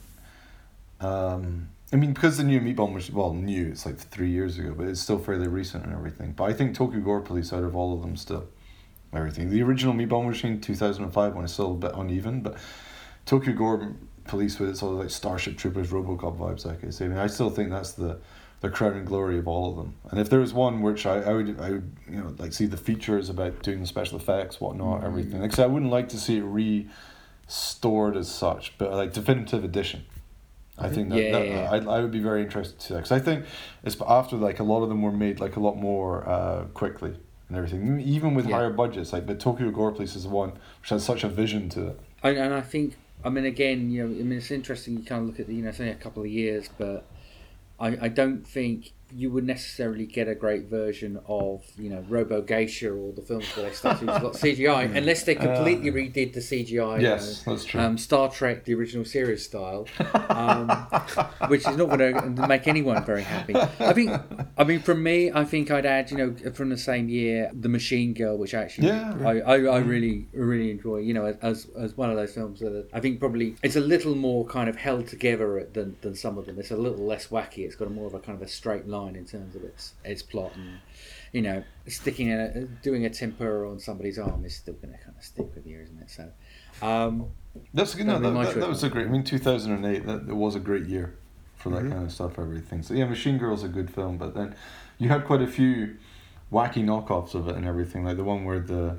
[1.00, 3.68] Um, I mean because the new Meatball was well new.
[3.68, 6.32] It's like three years ago, but it's still fairly recent and everything.
[6.32, 8.48] But I think Tokyo Gore Police out of all of them still,
[9.12, 9.50] everything.
[9.50, 12.56] The original Meatball Machine two thousand and five one is still a bit uneven, but
[13.26, 13.94] Tokyo Gore
[14.26, 16.64] Police with its all like Starship Troopers, RoboCop vibes.
[16.64, 18.18] Like I say, I mean I still think that's the
[18.60, 19.94] the crown and glory of all of them.
[20.10, 22.66] And if there was one which I, I would I would you know like see
[22.66, 25.40] the features about doing the special effects, whatnot, everything.
[25.40, 26.44] Like I I wouldn't like to see it
[27.46, 30.04] restored as such, but like definitive edition.
[30.76, 31.88] I think that, Yeah, that yeah, yeah.
[31.88, 33.44] I, I would be very interested to see that because I think
[33.84, 37.14] it's after like a lot of them were made like a lot more uh, quickly
[37.48, 39.12] and everything, even with higher budgets.
[39.12, 42.00] Like, but Tokyo Gore Police is the one which has such a vision to it.
[42.22, 44.98] And, and I think, I mean, again, you know, I mean, it's interesting.
[44.98, 47.06] You kind of look at the, you know, it's only a couple of years, but
[47.80, 52.42] I, I don't think you would necessarily get a great version of, you know, Robo
[52.42, 56.96] Geisha or the films where they started got CGI unless they completely redid the CGI.
[56.96, 57.02] you
[57.46, 57.80] know, that's true.
[57.80, 59.86] Um, Star Trek, the original series style,
[60.28, 60.68] um,
[61.48, 63.54] which is not going to make anyone very happy.
[63.54, 64.10] I think,
[64.58, 67.68] I mean, from me, I think I'd add, you know, from the same year, The
[67.68, 69.14] Machine Girl, which actually Yeah.
[69.24, 70.98] I, I, I really really enjoy.
[70.98, 74.14] You know, as as one of those films that I think probably it's a little
[74.14, 76.58] more kind of held together than than some of them.
[76.58, 77.58] It's a little less wacky.
[77.58, 79.94] It's got a more of a kind of a straight line in terms of its
[80.04, 80.78] its plot and.
[81.32, 85.16] You know, sticking a doing a tempura on somebody's arm is still going to kind
[85.18, 86.08] of stick with you, isn't it?
[86.08, 86.30] So,
[86.80, 87.26] um,
[87.72, 88.06] That's good.
[88.06, 89.08] No, that, that, that was a great.
[89.08, 90.06] I mean, two thousand and eight.
[90.06, 91.16] That it was a great year
[91.56, 92.38] for that kind of stuff.
[92.38, 92.84] Everything.
[92.84, 94.54] So yeah, Machine Girl's a good film, but then
[94.98, 95.96] you had quite a few
[96.52, 98.04] wacky knockoffs of it and everything.
[98.04, 98.98] Like the one where the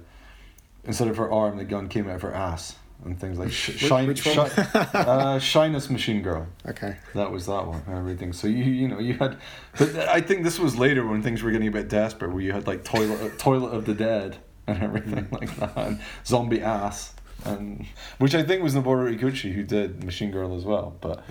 [0.83, 2.75] instead of her arm, the gun came out of her ass
[3.05, 4.49] and things like sh- shine, which one?
[4.49, 4.61] Shi-
[4.93, 6.47] uh, Shyness Machine Girl.
[6.67, 6.97] Okay.
[7.13, 8.33] That was that one and everything.
[8.33, 9.37] So you you know you had,
[9.77, 12.51] but I think this was later when things were getting a bit desperate, where you
[12.51, 14.37] had like toilet toilet of the dead
[14.67, 17.13] and everything like that, and zombie ass,
[17.45, 17.85] and
[18.17, 21.23] which I think was Noboru Iguchi who did Machine Girl as well, but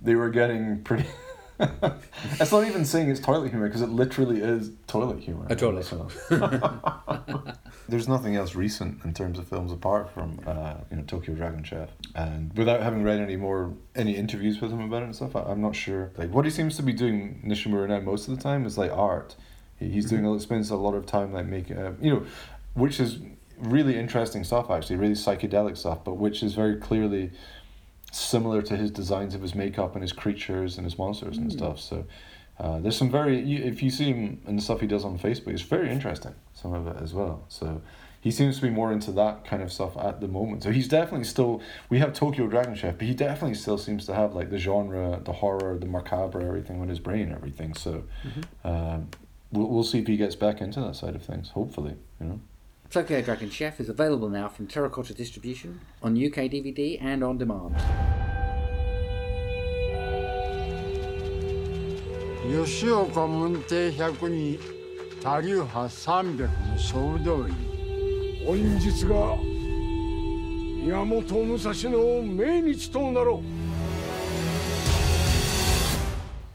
[0.00, 1.06] they were getting pretty.
[2.38, 5.44] it's not even saying it's toilet humor because it literally is toilet humor.
[5.50, 5.92] A toilet.
[7.88, 11.64] There's nothing else recent in terms of films apart from uh, you know Tokyo Dragon
[11.64, 15.34] Chef, and without having read any more any interviews with him about it and stuff,
[15.34, 16.12] I, I'm not sure.
[16.16, 18.90] Like what he seems to be doing Nishimura now most of the time is like
[18.92, 19.36] art.
[19.78, 22.26] He, he's doing a spends a lot of time like making uh, you know,
[22.74, 23.18] which is
[23.58, 27.30] really interesting stuff actually, really psychedelic stuff, but which is very clearly
[28.12, 31.78] similar to his designs of his makeup and his creatures and his monsters and stuff.
[31.80, 32.04] So
[32.58, 35.18] uh, there's some very you, if you see him and the stuff he does on
[35.18, 36.34] Facebook, it's very interesting.
[36.54, 37.44] Some of it as well.
[37.48, 37.80] So
[38.20, 40.64] he seems to be more into that kind of stuff at the moment.
[40.64, 41.62] So he's definitely still.
[41.88, 45.20] We have Tokyo Dragon Chef, but he definitely still seems to have like the genre,
[45.24, 47.74] the horror, the macabre, everything on his brain, everything.
[47.74, 48.04] So.
[48.64, 49.08] Um,
[49.50, 51.50] We'll, we'll see if he gets back into that side of things.
[51.50, 52.40] Hopefully, you know.
[52.90, 57.76] Tokyo Dragon Chef is available now from Terracotta Distribution on UK DVD and on demand.
[62.65, 64.59] 吉岡門弟100に
[65.23, 67.55] 他流派300の総動員
[68.45, 69.37] 本日が
[70.83, 73.63] 宮本武蔵の命日となろう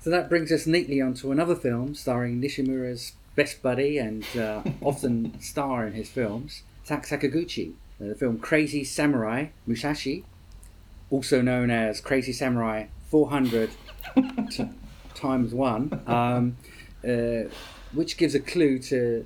[0.01, 5.39] So that brings us neatly onto another film starring Nishimura's best buddy and uh, often
[5.41, 7.73] star in his films, Tak Sakaguchi.
[8.01, 10.25] Uh, the film Crazy Samurai Musashi,
[11.11, 13.71] also known as Crazy Samurai 400
[14.51, 14.71] t-
[15.16, 16.58] times 1, um,
[17.08, 17.50] uh,
[17.94, 19.26] which gives a clue to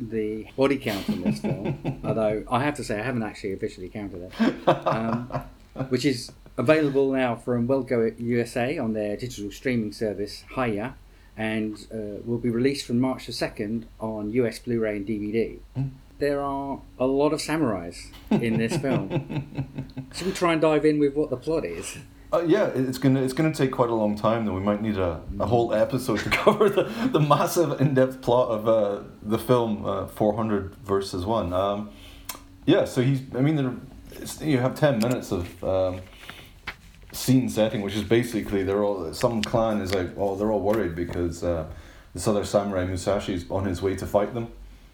[0.00, 2.00] the body count in this film.
[2.04, 4.68] although I have to say, I haven't actually officially counted it.
[4.68, 5.30] Um,
[5.88, 10.94] which is available now from Well Go USA on their digital streaming service Hi-YAH,
[11.36, 15.58] and uh, will be released from March the second on US Blu-ray and DVD.
[16.18, 20.08] there are a lot of samurais in this film.
[20.14, 21.98] Should we try and dive in with what the plot is?
[22.30, 24.44] Uh, yeah, it's gonna it's gonna take quite a long time.
[24.44, 28.20] Though we might need a, a whole episode to cover the, the massive in depth
[28.20, 31.54] plot of uh, the film uh, Four Hundred versus One.
[31.54, 31.90] Um,
[32.66, 33.22] yeah, so he's.
[33.34, 33.72] I mean, there,
[34.46, 36.02] you have ten minutes of um,
[37.12, 40.94] scene setting, which is basically they're all some clan is like oh they're all worried
[40.94, 41.64] because uh,
[42.12, 44.48] this other samurai Musashi is on his way to fight them.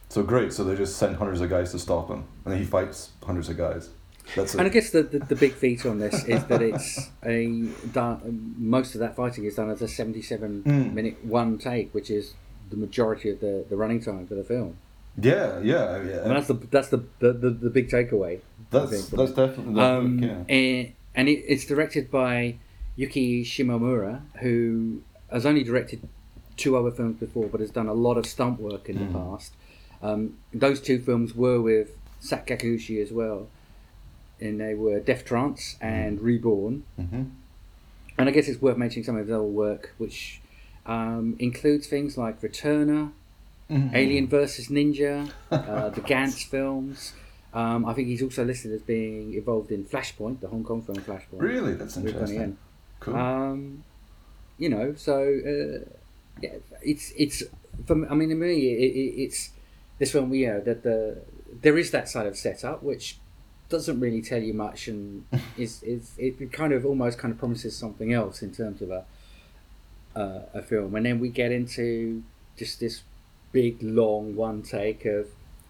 [0.08, 2.64] So great, so they just send hundreds of guys to stop him, and then he
[2.64, 3.88] fights hundreds of guys.
[4.34, 4.54] That's.
[4.54, 7.46] And I guess the, the, the big feature on this is that it's a
[7.92, 10.92] done, most of that fighting is done as a seventy-seven Mm.
[10.94, 12.34] minute one take, which is
[12.70, 14.76] the majority of the, the running time for the film.
[15.20, 16.22] yeah, yeah, yeah.
[16.22, 18.40] And that's the that's the the, the, the big takeaway.
[18.70, 19.36] That's that's it.
[19.36, 20.44] definitely the, Um, yeah.
[20.48, 22.56] and, and it, it's directed by
[22.96, 26.08] Yuki Shimomura, who has only directed
[26.56, 29.52] two other films before, but has done a lot of stunt work in the past.
[30.02, 31.90] Um, those two films were with
[32.28, 33.48] Tak Sakaguchi as well,
[34.40, 36.84] and they were Death Trance and Reborn.
[36.98, 37.30] Mhm.
[38.16, 40.40] And I guess it's worth mentioning some of their work, which
[40.86, 43.12] um, includes things like Returner,
[43.70, 43.96] Mm-hmm.
[43.96, 47.14] Alien versus Ninja, uh, the Gantz films.
[47.54, 50.98] Um, I think he's also listed as being involved in Flashpoint, the Hong Kong film
[50.98, 51.40] Flashpoint.
[51.40, 52.58] Really, that's interesting.
[53.00, 53.16] Cool.
[53.16, 53.84] Um,
[54.58, 55.88] you know, so uh,
[56.42, 57.42] yeah, it's it's
[57.86, 59.50] for I mean, to me, it, it, it's
[59.98, 60.34] this film.
[60.34, 61.22] Yeah, that the
[61.62, 63.18] there is that side of setup which
[63.74, 65.24] doesn't really tell you much, and
[65.56, 69.04] is is it kind of almost kind of promises something else in terms of a
[70.16, 72.22] uh, a film, and then we get into
[72.56, 73.02] just this
[73.52, 75.26] big long one take of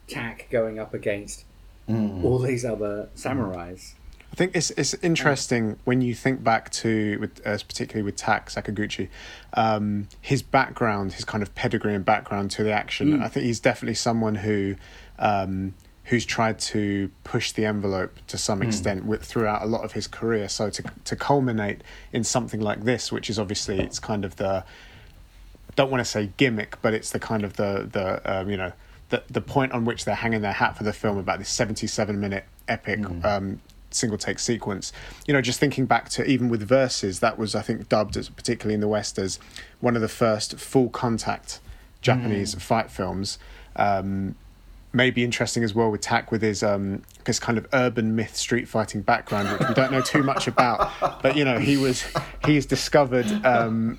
[0.08, 1.44] Tak going up against
[1.86, 2.24] Mm.
[2.24, 3.92] all these other samurais.
[4.32, 8.48] I think it's it's interesting when you think back to, with, uh, particularly with Tak
[8.48, 9.08] Sakaguchi,
[9.52, 13.22] um, his background, his kind of pedigree and background to the action.
[13.22, 14.76] I think he's definitely someone who
[15.18, 15.74] um,
[16.04, 20.06] who's tried to push the envelope to some extent with, throughout a lot of his
[20.06, 20.48] career.
[20.48, 21.82] So to to culminate
[22.12, 24.64] in something like this, which is obviously it's kind of the
[25.76, 28.72] don't want to say gimmick, but it's the kind of the the um, you know
[29.08, 31.86] the the point on which they're hanging their hat for the film about this seventy
[31.86, 34.92] seven minute epic um, single take sequence.
[35.26, 38.28] You know, just thinking back to even with Versus, that was I think dubbed as
[38.28, 39.38] particularly in the West as
[39.80, 41.60] one of the first full contact
[42.02, 43.38] Japanese fight films.
[43.76, 44.34] Um,
[44.94, 48.68] maybe interesting as well with Tak with his um his kind of urban myth street
[48.68, 50.90] fighting background, which we don't know too much about.
[51.22, 52.04] But you know, he was
[52.46, 53.98] he's discovered um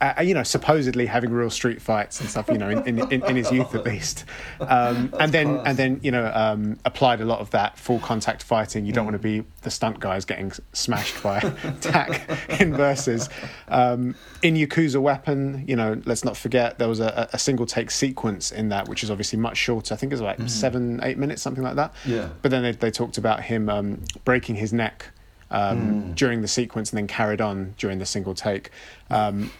[0.00, 3.22] uh, you know, supposedly having real street fights and stuff, you know, in, in, in,
[3.24, 4.24] in his youth at least,
[4.60, 8.42] um, and then and then you know um, applied a lot of that full contact
[8.42, 8.86] fighting.
[8.86, 11.40] You don't want to be the stunt guys getting smashed by
[11.80, 13.28] Tak in Versus.
[13.68, 17.90] Um, in Yakuza Weapon, you know, let's not forget there was a, a single take
[17.90, 19.92] sequence in that, which is obviously much shorter.
[19.92, 21.94] I think it was like seven, eight minutes, something like that.
[22.06, 22.30] Yeah.
[22.40, 25.06] But then they, they talked about him um, breaking his neck
[25.50, 28.70] um, during the sequence and then carried on during the single take.
[29.10, 29.50] Um,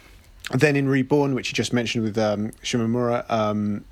[0.52, 3.84] then in Reborn, which you just mentioned with um, Shimomura, um,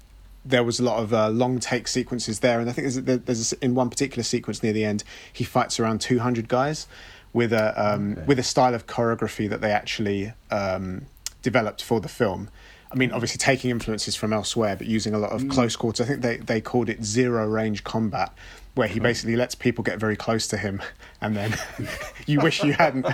[0.44, 3.52] there was a lot of uh, long take sequences there, and I think there's, there's
[3.54, 6.86] in one particular sequence near the end, he fights around 200 guys
[7.32, 8.22] with a um, Okay.
[8.26, 11.06] with a style of choreography that they actually um,
[11.42, 12.48] developed for the film.
[12.90, 16.00] I mean, obviously taking influences from elsewhere, but using a lot of close quarters.
[16.06, 18.32] I think they, they called it zero range combat,
[18.78, 20.80] where he basically lets people get very close to him,
[21.20, 21.52] and then
[22.26, 23.04] you wish you hadn't,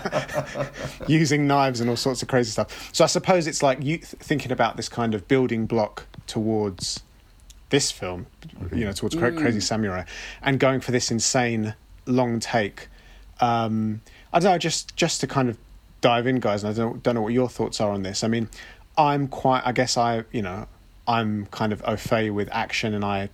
[1.08, 2.90] using knives and all sorts of crazy stuff.
[2.92, 7.02] So I suppose it's like you th- thinking about this kind of building block towards
[7.70, 8.26] this film,
[8.74, 10.04] you know, towards Cra- Crazy Samurai,
[10.42, 12.88] and going for this insane long take.
[13.40, 14.02] Um,
[14.34, 15.56] I don't know, just just to kind of
[16.02, 16.62] dive in, guys.
[16.62, 18.22] And I don't don't know what your thoughts are on this.
[18.22, 18.50] I mean,
[18.98, 19.62] I'm quite.
[19.64, 20.68] I guess I, you know,
[21.08, 23.30] I'm kind of au fait with action, and I,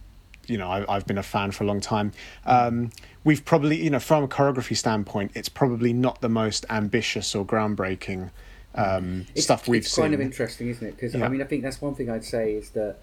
[0.50, 2.12] you know, I, I've been a fan for a long time.
[2.44, 2.90] Um,
[3.24, 7.44] we've probably, you know, from a choreography standpoint, it's probably not the most ambitious or
[7.46, 8.30] groundbreaking
[8.74, 10.04] um, It's- stuff we've it's seen.
[10.04, 10.96] It's kind of interesting, isn't it?
[10.96, 11.24] Because Yeah.
[11.24, 12.96] I mean, I think that's one thing I'd say is that,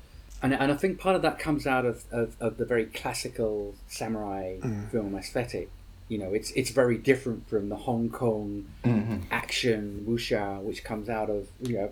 [0.43, 3.74] and, and I think part of that comes out of, of, of the very classical
[3.88, 4.91] samurai Mm.
[4.91, 5.70] film aesthetic.
[6.10, 9.24] You know, it's it's very different from the Hong Kong Mm-hmm.
[9.30, 11.88] action wuxia, which comes out of you know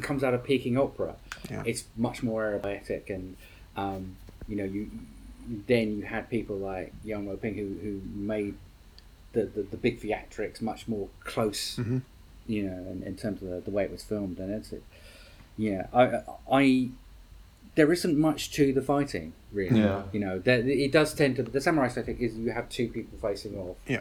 [0.02, 1.16] comes out of Peking opera.
[1.50, 1.64] Yeah.
[1.66, 3.36] It's much more aerobatic, and
[3.76, 4.16] um,
[4.48, 4.90] you know, you
[5.68, 8.54] then you had people like Yuen Woo-ping who who made
[9.32, 11.98] the, the, the big theatrics much more close Mm-hmm.
[12.46, 14.72] you know, in, in terms of the, the way it was filmed and it's
[15.58, 16.20] yeah, I,
[16.52, 16.88] I,
[17.76, 19.80] there isn't much to the fighting really.
[19.80, 20.02] Yeah.
[20.12, 23.18] You know, there, it does tend to the samurai aesthetic is you have two people
[23.18, 24.00] facing off, Yeah.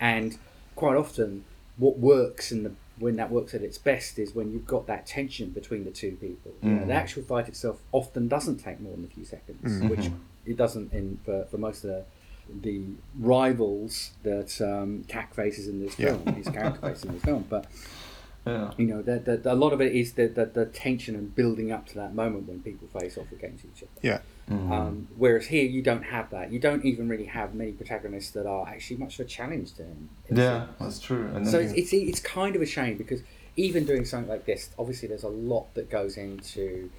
[0.00, 0.36] and
[0.74, 1.44] quite often
[1.76, 5.06] what works in the when that works at its best is when you've got that
[5.06, 6.52] tension between the two people.
[6.62, 10.10] You know, the actual fight itself often doesn't take more than a few seconds, which
[10.46, 12.04] it doesn't in for, for most of the
[12.62, 12.80] the
[13.18, 16.10] rivals that um, Tak faces in this Yeah.
[16.16, 17.44] film, his character faces in this film.
[17.50, 17.66] But
[18.46, 18.70] Yeah.
[18.76, 21.72] you know, the, the, a lot of it is the, the, the tension and building
[21.72, 24.00] up to that moment when people face off against each other.
[24.02, 24.20] Yeah.
[24.48, 26.52] Um, whereas here, you don't have that.
[26.52, 29.82] You don't even really have many protagonists that are actually much of a challenge to
[29.82, 30.08] him.
[30.30, 31.28] Yeah, that's true.
[31.34, 33.22] And So it's, it's it's kind of a shame because
[33.56, 36.90] even doing something like this, obviously there's a lot that goes into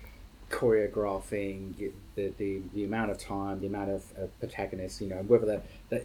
[0.50, 5.02] choreographing the the, the amount of time, the amount of uh, protagonists.
[5.02, 6.04] You know, whether they, they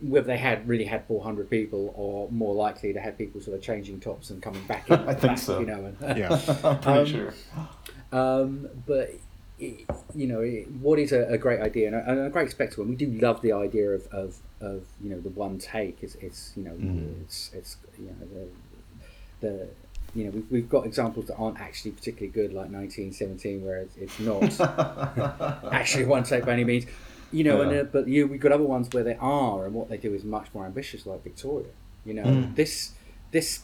[0.00, 3.62] whether they had really had 400 people or more likely to have people sort of
[3.62, 4.88] changing tops and coming back.
[4.90, 5.60] In, I think back, so.
[5.60, 6.32] You know, and, Yeah.
[6.64, 7.34] I'm pretty um, sure.
[8.12, 9.10] um, but
[9.58, 12.50] it, you know, it, what is a, a great idea and a, and a great
[12.50, 12.82] spectacle?
[12.82, 15.98] And we do love the idea of, of, of you know the one take.
[16.02, 17.22] It's, it's you know Mm.
[17.22, 18.48] it's it's you know
[19.40, 19.68] the, the
[20.14, 23.96] you know we've, we've got examples that aren't actually particularly good, like 1917, where it's,
[23.96, 26.86] it's not actually one take by any means.
[27.34, 29.88] You know, and uh, but you we've got other ones where they are, and what
[29.88, 31.66] they do is much more ambitious, like Victoria.
[32.04, 32.54] You know, Mm.
[32.54, 32.92] this
[33.32, 33.62] this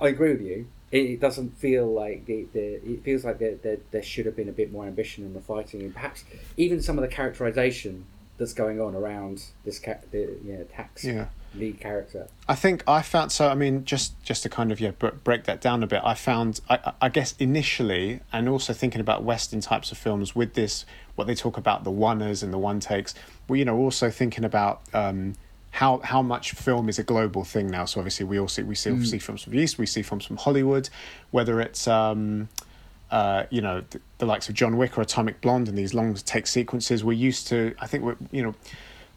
[0.00, 0.66] I agree with you.
[0.90, 4.36] It, it doesn't feel like the, the it feels like there, there there should have
[4.36, 6.24] been a bit more ambition in the fighting, and perhaps
[6.56, 8.06] even some of the characterization
[8.38, 11.26] that's going on around this ca- the you know, Tak's Yeah.
[11.54, 12.28] lead character.
[12.48, 13.48] I think I found so.
[13.48, 16.00] I mean, just just to kind of yeah br- break that down a bit.
[16.04, 20.54] I found I- I guess initially, and also thinking about Western types of films with
[20.54, 20.86] this,
[21.18, 23.14] what they talk about the oneers and the one takes.
[23.48, 25.34] Well, you know, also thinking about um,
[25.72, 27.84] how how much film is a global thing now.
[27.84, 30.24] So obviously, we all see we see, see films from the East, we see films
[30.24, 30.88] from Hollywood,
[31.30, 31.86] whether it's.
[31.88, 32.48] Um,
[33.10, 36.14] uh, you know, the, the likes of John Wick or Atomic Blonde and these long
[36.14, 37.02] take sequences.
[37.02, 38.54] We're used to, I think, we're, you know,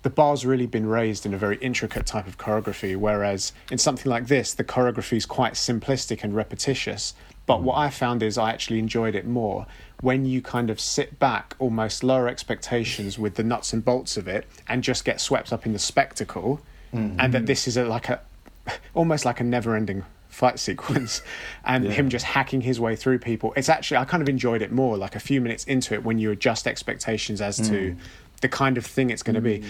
[0.04, 4.10] the bar's really been raised in a very intricate type of choreography, whereas in something
[4.10, 7.14] like this, the choreography is quite simplistic and repetitious.
[7.46, 9.68] But what I found is I actually enjoyed it more
[10.02, 14.28] when you kind of sit back, almost lower expectations with the nuts and bolts of
[14.28, 16.60] it, and just get swept up in the spectacle,
[16.92, 18.20] and that this is a, like a
[18.94, 21.22] almost like a never-ending fight sequence
[21.66, 24.72] and him just hacking his way through people it's actually i kind of enjoyed it
[24.72, 27.96] more like a few minutes into it when you adjust expectations as to
[28.42, 29.64] the kind of thing it's going to be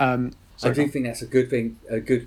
[0.00, 0.32] um
[0.62, 2.26] I do think that's a good thing, a good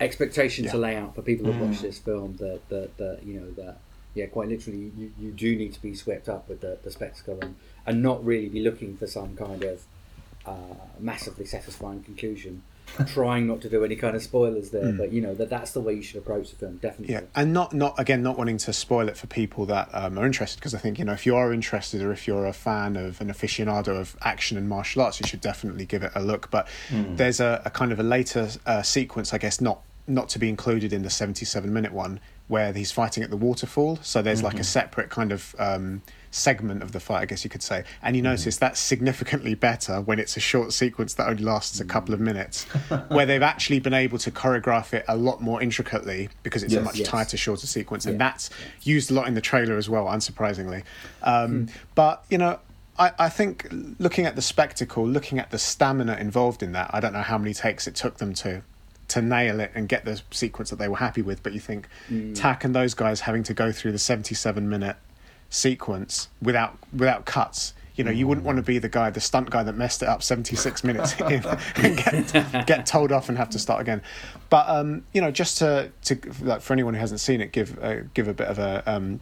[0.00, 0.72] expectation to Mm.
[0.72, 0.78] Yeah.
[0.78, 0.82] Mm.
[0.82, 2.36] lay out for people who watch this film.
[2.36, 3.78] That that that you know that
[4.14, 7.38] yeah, quite literally, you, you do need to be swept up with the, the spectacle
[7.42, 7.56] and,
[7.86, 9.82] and not really be looking for some kind of
[10.46, 10.52] uh,
[10.98, 12.62] massively satisfying conclusion.
[13.06, 15.80] Trying not to do any kind of spoilers there, but you know that that's the
[15.80, 16.76] way you should approach the film.
[16.76, 17.14] Definitely.
[17.14, 17.20] Mm.
[17.22, 20.26] yeah and not not again not wanting to spoil it for people that um, are
[20.26, 22.94] interested because i think you know if you are interested or if you're a fan
[22.96, 26.50] of an aficionado of action and martial arts you should definitely give it a look
[26.50, 30.38] but there's a, a kind of a later uh, sequence i guess not not to
[30.38, 33.98] be included in the 77 minute one where he's fighting at the waterfall.
[34.02, 37.48] So there's like a separate kind of um, segment of the fight i guess you
[37.48, 37.84] could say.
[38.02, 41.84] And you notice that's significantly better when it's a short sequence that only lasts a
[41.86, 42.64] couple of minutes
[43.08, 46.80] where they've actually been able to choreograph it a lot more intricately because it's a
[46.82, 47.08] much Yes.
[47.08, 48.04] tighter shorter sequence.
[48.04, 48.18] And Yeah.
[48.30, 48.50] that's
[48.82, 50.82] used a lot in the trailer as well unsurprisingly.
[51.22, 52.58] Um, but you know
[52.98, 53.66] I, I think
[53.98, 57.36] looking at the spectacle looking at the stamina involved in that i don't know how
[57.38, 58.62] many takes it took them to
[59.08, 61.88] to nail it and get the sequence that they were happy with but you think
[62.34, 64.96] Tak and those guys having to go through the 77 minute
[65.50, 69.50] sequence without without cuts you know, you wouldn't want to be the guy, the stunt
[69.50, 71.44] guy that messed it up 76 minutes in
[71.76, 74.02] and get, get told off and have to start again.
[74.50, 77.78] But um, you know, just to to like for anyone who hasn't seen it, give
[77.82, 79.20] uh, give a bit of a um,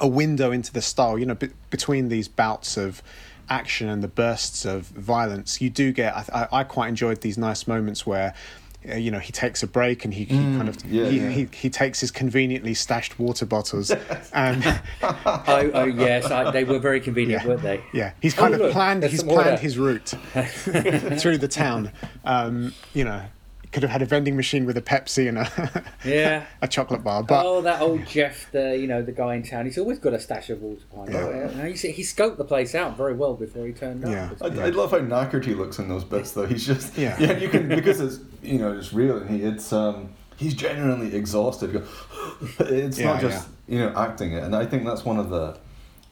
[0.00, 1.18] a window into the style.
[1.18, 3.02] You know, be- between these bouts of
[3.48, 6.14] action and the bursts of violence, you do get.
[6.14, 8.34] I, I quite enjoyed these nice moments where.
[8.88, 11.28] Uh, you know, he takes a break and he, he kind of yeah, he, yeah.
[11.28, 13.90] He, he takes his conveniently stashed water bottles
[14.32, 14.64] and
[15.02, 17.48] Oh, oh yes, I, they were very convenient, Yeah.
[17.48, 17.82] weren't they?
[17.92, 19.02] Yeah, he's Oh, kind of look, planned.
[19.04, 19.42] He's some order.
[19.42, 20.08] planned his route
[21.18, 21.92] through the town.
[22.24, 23.22] Um, you know,
[23.72, 26.44] could have had a vending machine with a Pepsi and a Yeah.
[26.62, 29.64] a chocolate bar, but oh, that old Jeff, the you know the guy in town.
[29.66, 31.12] He's always got a stash of water pipes.
[31.12, 31.50] Yeah.
[31.56, 31.66] Yeah.
[31.68, 34.10] He, he scoped the place out very well before he turned up.
[34.10, 34.30] Yeah.
[34.40, 36.46] I, I love how knackered he looks in those bits, though.
[36.46, 37.16] He's just Yeah.
[37.20, 37.36] yeah.
[37.38, 41.72] You can because it's you know it's real and he it's um he's genuinely exhausted.
[41.72, 41.86] You go,
[42.66, 45.58] It's not Yeah, just you know acting it, and I think that's one of the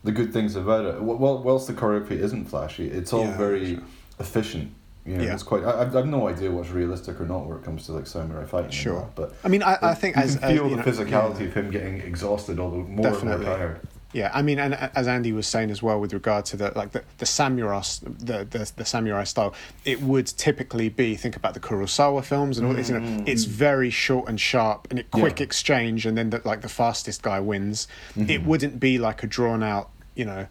[0.04, 1.02] the good things about it.
[1.02, 3.82] Well, whilst the choreography isn't flashy, it's all Yeah, very sure.
[4.20, 4.72] efficient.
[5.09, 5.34] You know, Yeah.
[5.34, 5.64] it's quite.
[5.64, 8.70] I, I've no idea what's realistic or not when it comes to like samurai fighting.
[8.70, 9.00] Sure.
[9.00, 10.82] that, but I mean, I, I think you as can as, feel you the know,
[10.82, 13.32] physicality of him getting exhausted, although more Definitely.
[13.32, 13.80] and more tired.
[14.14, 16.72] Yeah, I mean, and uh, as Andy was saying as well, with regard to the
[16.74, 19.54] like the, the samurai, the, the the samurai style,
[19.84, 22.88] it would typically be think about the Kurosawa films and all this.
[22.88, 23.28] You know, mm.
[23.28, 25.44] it's very short and sharp, and it quick Yeah.
[25.44, 27.86] exchange, and then the, like the fastest guy wins.
[28.16, 28.30] Mm-hmm.
[28.30, 30.46] It wouldn't be like a drawn out, you know.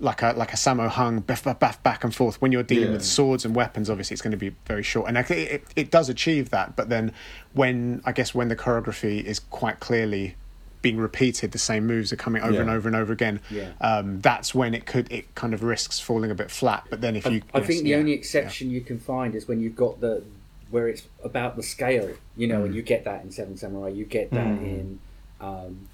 [0.00, 2.40] Like a like a Sammo Hung baff, baff, back and forth.
[2.42, 2.94] When you're dealing Yeah.
[2.94, 5.90] with swords and weapons, obviously it's going to be very short, and I it, it
[5.92, 6.74] does achieve that.
[6.74, 7.12] But then,
[7.52, 10.34] when I guess when the choreography is quite clearly
[10.82, 13.40] being repeated, the same moves are coming over and over and over again.
[13.50, 13.70] Yeah.
[13.80, 16.84] Um, that's when it could it kind of risks falling a bit flat.
[16.90, 19.46] But then if you, I yes, think the yeah, only exception you can find is
[19.46, 20.24] when you've got the
[20.70, 22.64] where it's about the scale, you know, Mm.
[22.66, 24.98] and you get that in Seven Samurai, you get that in
[25.40, 25.88] um,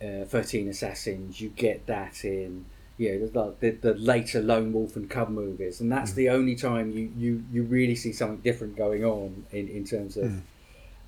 [0.00, 2.64] uh, Thirteen Assassins, you get that in
[3.08, 5.94] know the, the, the later Lone Wolf and Cub movies, and Mm.
[5.96, 9.84] that's the only time you, you, you really see something different going on in, in
[9.84, 10.40] terms of Mm.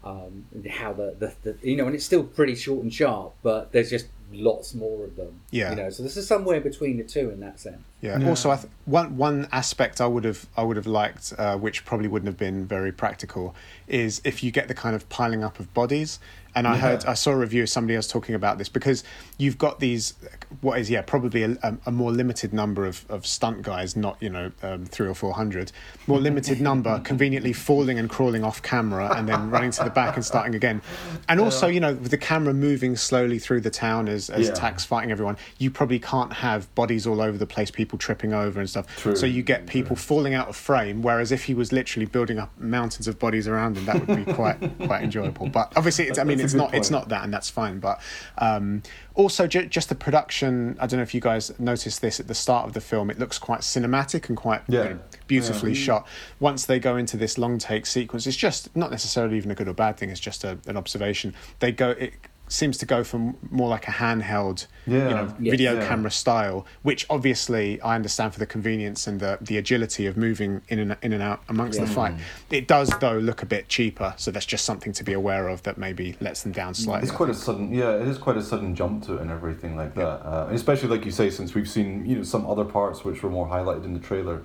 [0.04, 3.72] um, how the, the, the you know, and it's still pretty short and sharp, but
[3.72, 5.40] there's just lots more of them.
[5.50, 5.70] Yeah.
[5.70, 7.82] you know, so this is somewhere between the two in that sense.
[8.02, 8.28] Yeah.
[8.28, 11.84] Also, I th- one one aspect I would have I would have liked, uh, which
[11.84, 13.54] probably wouldn't have been very practical,
[13.86, 16.18] is if you get the kind of piling up of bodies.
[16.54, 19.04] And I heard I saw a review of somebody else talking about this because
[19.38, 20.12] you've got these
[20.60, 24.18] what is yeah probably a, a, a more limited number of, of stunt guys, not
[24.20, 25.72] you know um, three or four hundred,
[26.06, 30.14] more limited number conveniently falling and crawling off camera and then running to the back
[30.14, 30.82] and starting again,
[31.26, 34.52] and also you know with the camera moving slowly through the town as as Yeah.
[34.52, 38.60] Tak's fighting everyone, you probably can't have bodies all over the place, people tripping over
[38.60, 38.86] and stuff.
[38.98, 41.02] True, So you get people falling out of frame.
[41.02, 44.32] Whereas if he was literally building up mountains of bodies around him, that would be
[44.32, 45.48] quite quite enjoyable.
[45.48, 47.78] But obviously, it's, I mean, it's not it's not that, and that's fine.
[47.80, 48.00] But
[48.38, 48.82] um,
[49.14, 50.76] also, ju- just the production.
[50.80, 53.10] I don't know if you guys noticed this at the start of the film.
[53.10, 56.06] It looks quite cinematic and quite you know, beautifully shot.
[56.40, 59.68] Once they go into this long take sequence, it's just not necessarily even a good
[59.68, 60.10] or bad thing.
[60.10, 61.34] It's just a, an observation.
[61.58, 61.90] They go.
[61.90, 62.14] It
[62.48, 65.08] seems to go from more like a handheld, Yeah.
[65.08, 65.50] you know, Yes.
[65.52, 65.86] video Yeah.
[65.88, 70.60] camera style, which obviously I understand for the convenience and the, the agility of moving
[70.68, 72.14] in and in and out amongst the fight.
[72.50, 75.62] It does though look a bit cheaper, so that's just something to be aware of
[75.62, 77.08] that maybe lets them down slightly.
[77.08, 77.92] It's quite a sudden, yeah.
[77.92, 80.02] It is quite a sudden jump to it and everything like that.
[80.26, 83.22] Uh, and especially like you say, since we've seen you know some other parts which
[83.22, 84.42] were more highlighted in the trailer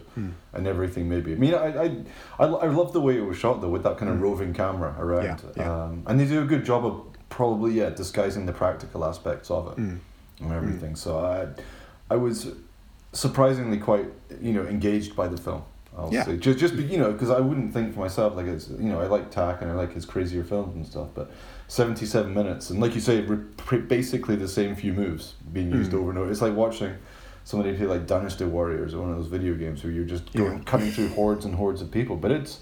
[0.54, 1.10] and everything.
[1.10, 1.86] Maybe I mean I I,
[2.40, 4.96] I, I love the way it was shot though with that kind of roving camera
[4.98, 5.24] around.
[5.26, 5.84] Yeah, yeah.
[5.84, 9.72] Um, and they do a good job of probably yeah disguising the practical aspects of
[9.72, 10.00] it and
[10.52, 10.96] everything.
[10.96, 11.48] So I
[12.14, 12.52] I was
[13.14, 14.06] surprisingly quite
[14.42, 15.64] you know engaged by the film.
[15.98, 16.26] I'll Yeah.
[16.26, 18.90] say just just be- you know because I wouldn't think for myself like it's you
[18.90, 21.32] know I like Tak and I like his crazier films and stuff, but
[21.68, 23.22] seventy seven minutes and like you say
[23.88, 26.00] basically the same few moves being used Mm.
[26.00, 26.32] over and over.
[26.32, 26.94] It's like watching
[27.44, 30.58] somebody play like Dynasty Warriors or one of those video games where you're just going
[30.58, 30.64] Yeah.
[30.66, 32.60] cutting through hordes and hordes of people, but it's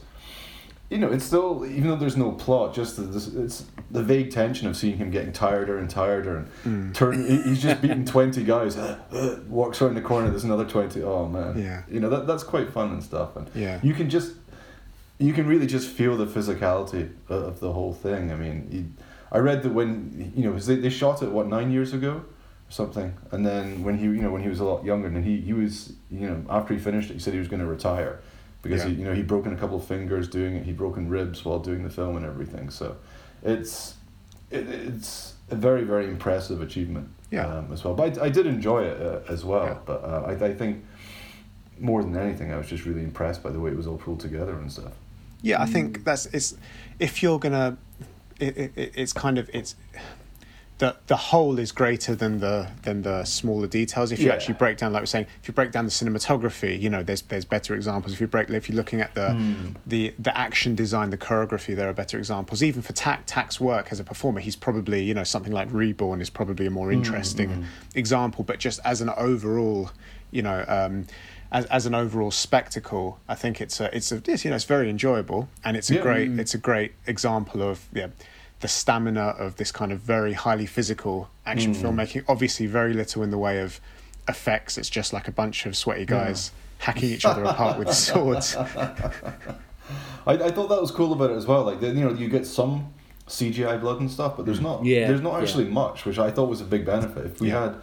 [0.90, 4.32] you know, it's still even though there's no plot, just the, this, it's the vague
[4.32, 6.94] tension of seeing him getting tireder and tireder and Mm.
[6.94, 7.26] turn.
[7.26, 8.78] he- He's just beating twenty guys.
[9.50, 10.30] walks around the corner.
[10.30, 11.02] There's another twenty.
[11.02, 11.58] Oh man.
[11.58, 11.82] Yeah.
[11.90, 13.80] You know that that's quite fun and stuff, and Yeah.
[13.84, 14.34] you can just
[15.18, 18.32] you can really just feel the physicality of, of the whole thing.
[18.32, 18.96] I mean,
[19.32, 22.12] I read that when you know they, they shot it what nine years ago
[22.68, 25.24] or something, and then when he you know when he was a lot younger, and
[25.26, 27.66] he he was you know after he finished it, he said he was going to
[27.68, 28.20] retire
[28.66, 28.89] because Yeah.
[28.89, 31.59] he you know he'd broken a couple of fingers doing it, he'd broken ribs while
[31.59, 32.70] doing the film and everything.
[32.70, 32.97] So
[33.43, 33.95] it's
[34.51, 37.47] it, it's a very very impressive achievement Yeah.
[37.47, 37.93] um, as well.
[37.93, 39.66] But I, I did enjoy it uh, as well.
[39.66, 39.78] Yeah.
[39.86, 40.84] But uh, I I think
[41.80, 44.20] more than anything, I was just really impressed by the way it was all pulled
[44.20, 44.93] together and stuff.
[45.41, 46.55] Yeah, I think that's it's
[46.99, 47.78] if you're gonna,
[48.39, 49.76] it, it, it- it's kind of it's
[50.78, 54.12] the the whole is greater than the than the smaller details.
[54.12, 54.34] If you Yeah.
[54.34, 57.22] actually break down, like we're saying, if you break down the cinematography, you know, there's
[57.22, 58.14] there's better examples.
[58.14, 59.68] If you break, if you're looking at the Hmm.
[59.86, 62.62] the the action design, the choreography, there are better examples.
[62.62, 66.20] Even for Tak Tak's work as a performer, he's probably you know something like Reborn
[66.20, 67.64] is probably a more Hmm, interesting
[67.96, 68.43] example.
[68.43, 69.92] But just as an overall,
[70.32, 70.66] you know.
[70.68, 71.06] Um,
[71.52, 74.66] as, as an overall spectacle, I think it's a it's a it's, you know it's
[74.66, 76.02] very enjoyable and it's a Yeah.
[76.02, 78.08] great it's a great example of yeah
[78.62, 81.82] the stamina of this kind of very highly physical action Mm.
[81.82, 82.24] filmmaking.
[82.28, 83.80] Obviously, very little in the way of
[84.28, 84.78] effects.
[84.78, 88.56] It's just like a bunch of sweaty guys hacking each other apart with swords.
[88.56, 91.64] I, I thought that was cool about it as well.
[91.64, 92.94] Like you know, you get some
[93.28, 94.84] CGI blood and stuff, but there's not.
[94.86, 95.42] Yeah, There's not yeah.
[95.42, 97.26] actually much, which I thought was a big benefit.
[97.26, 97.62] If we Yeah.
[97.66, 97.76] had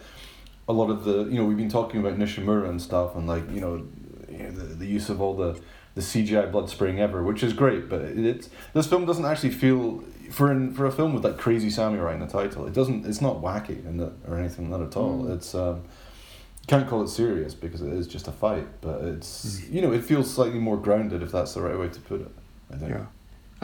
[0.69, 3.49] a lot of the, you know, we've been talking about Nishimura and stuff, and like
[3.51, 3.87] you know,
[4.29, 5.61] the, the use of all the
[5.95, 7.89] the CGI blood spraying ever, which is great.
[7.89, 11.37] But it, it's this film doesn't actually feel for an, for a film with like
[11.37, 12.67] crazy samurai in the title.
[12.67, 13.07] It doesn't.
[13.07, 15.25] It's not wacky and or anything not at all.
[15.25, 15.35] Mm.
[15.37, 15.83] It's um,
[16.67, 19.73] can't call it serious because it is just a fight, but it's mm.
[19.73, 22.31] you know it feels slightly more grounded if that's the right way to put it.
[22.73, 22.91] I think.
[22.91, 23.07] Yeah.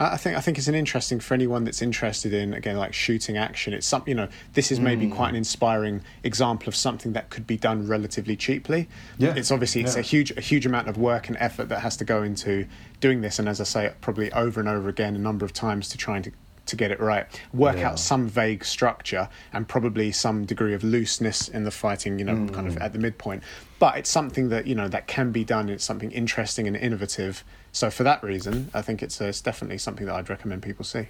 [0.01, 3.35] I think I think it's an interesting for anyone that's interested in again like shooting
[3.35, 3.73] action.
[3.73, 4.29] It's something you know.
[4.53, 5.13] This is maybe mm.
[5.13, 8.87] quite an inspiring example of something that could be done relatively cheaply.
[9.17, 9.99] Yeah, It's obviously it's yeah.
[9.99, 12.65] a huge a huge amount of work and effort that has to go into
[13.01, 15.89] doing this, and as I say, probably over and over again a number of times
[15.89, 16.31] to trying to
[16.69, 17.25] to get it right.
[17.53, 17.89] Work Yeah.
[17.89, 22.17] out some vague structure and probably some degree of looseness in the fighting.
[22.19, 22.75] You know, kind Mm.
[22.75, 23.43] of at the midpoint.
[23.79, 25.69] But it's something that you know that can be done.
[25.69, 27.43] It's something interesting and innovative.
[27.71, 30.83] So for that reason, I think it's, uh, it's definitely something that I'd recommend people
[30.85, 31.07] see.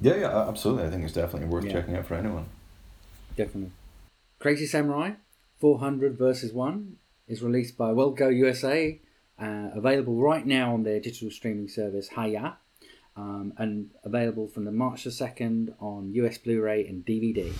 [0.00, 0.86] Yeah, yeah, absolutely.
[0.86, 1.72] I think it's definitely worth Yeah.
[1.72, 2.46] checking out for anyone.
[3.36, 3.72] Definitely.
[4.38, 5.12] Crazy Samurai
[5.58, 9.00] 400 versus 1 is released by Well Go USA,
[9.38, 12.56] uh, available right now on their digital streaming service Hi-YAH,
[13.18, 17.52] um, and available from the March the 2nd on US Blu ray and DVD.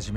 [0.00, 0.12] 始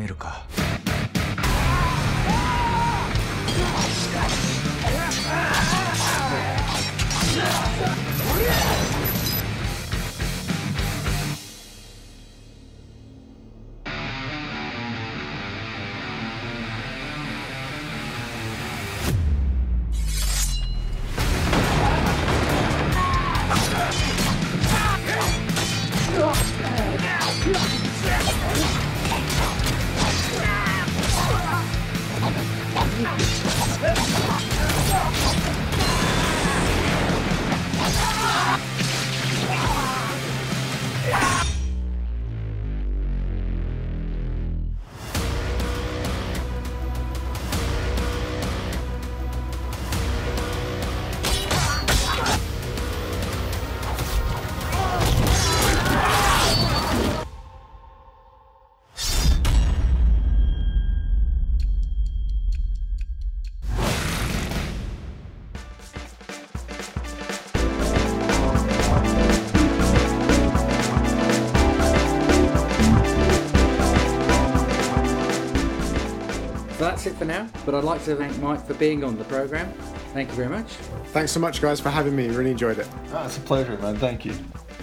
[77.65, 79.71] but I'd like to thank Mike for being on the programme.
[80.13, 80.67] Thank you very much.
[81.13, 82.27] Thanks so much, guys, for having me.
[82.29, 82.87] Really enjoyed it.
[83.13, 83.97] Ah, it's a pleasure, man.
[83.97, 84.33] Thank you.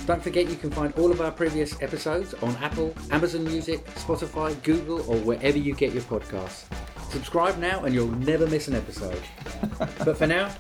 [0.07, 4.61] Don't forget you can find all of our previous episodes on Apple, Amazon Music, Spotify,
[4.63, 6.65] Google, or wherever you get your podcasts.
[7.11, 9.23] Subscribe now and you'll never miss an episode.
[9.79, 10.55] but for now,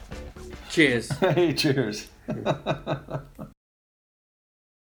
[0.68, 1.08] cheers.
[1.18, 2.08] Hey, cheers.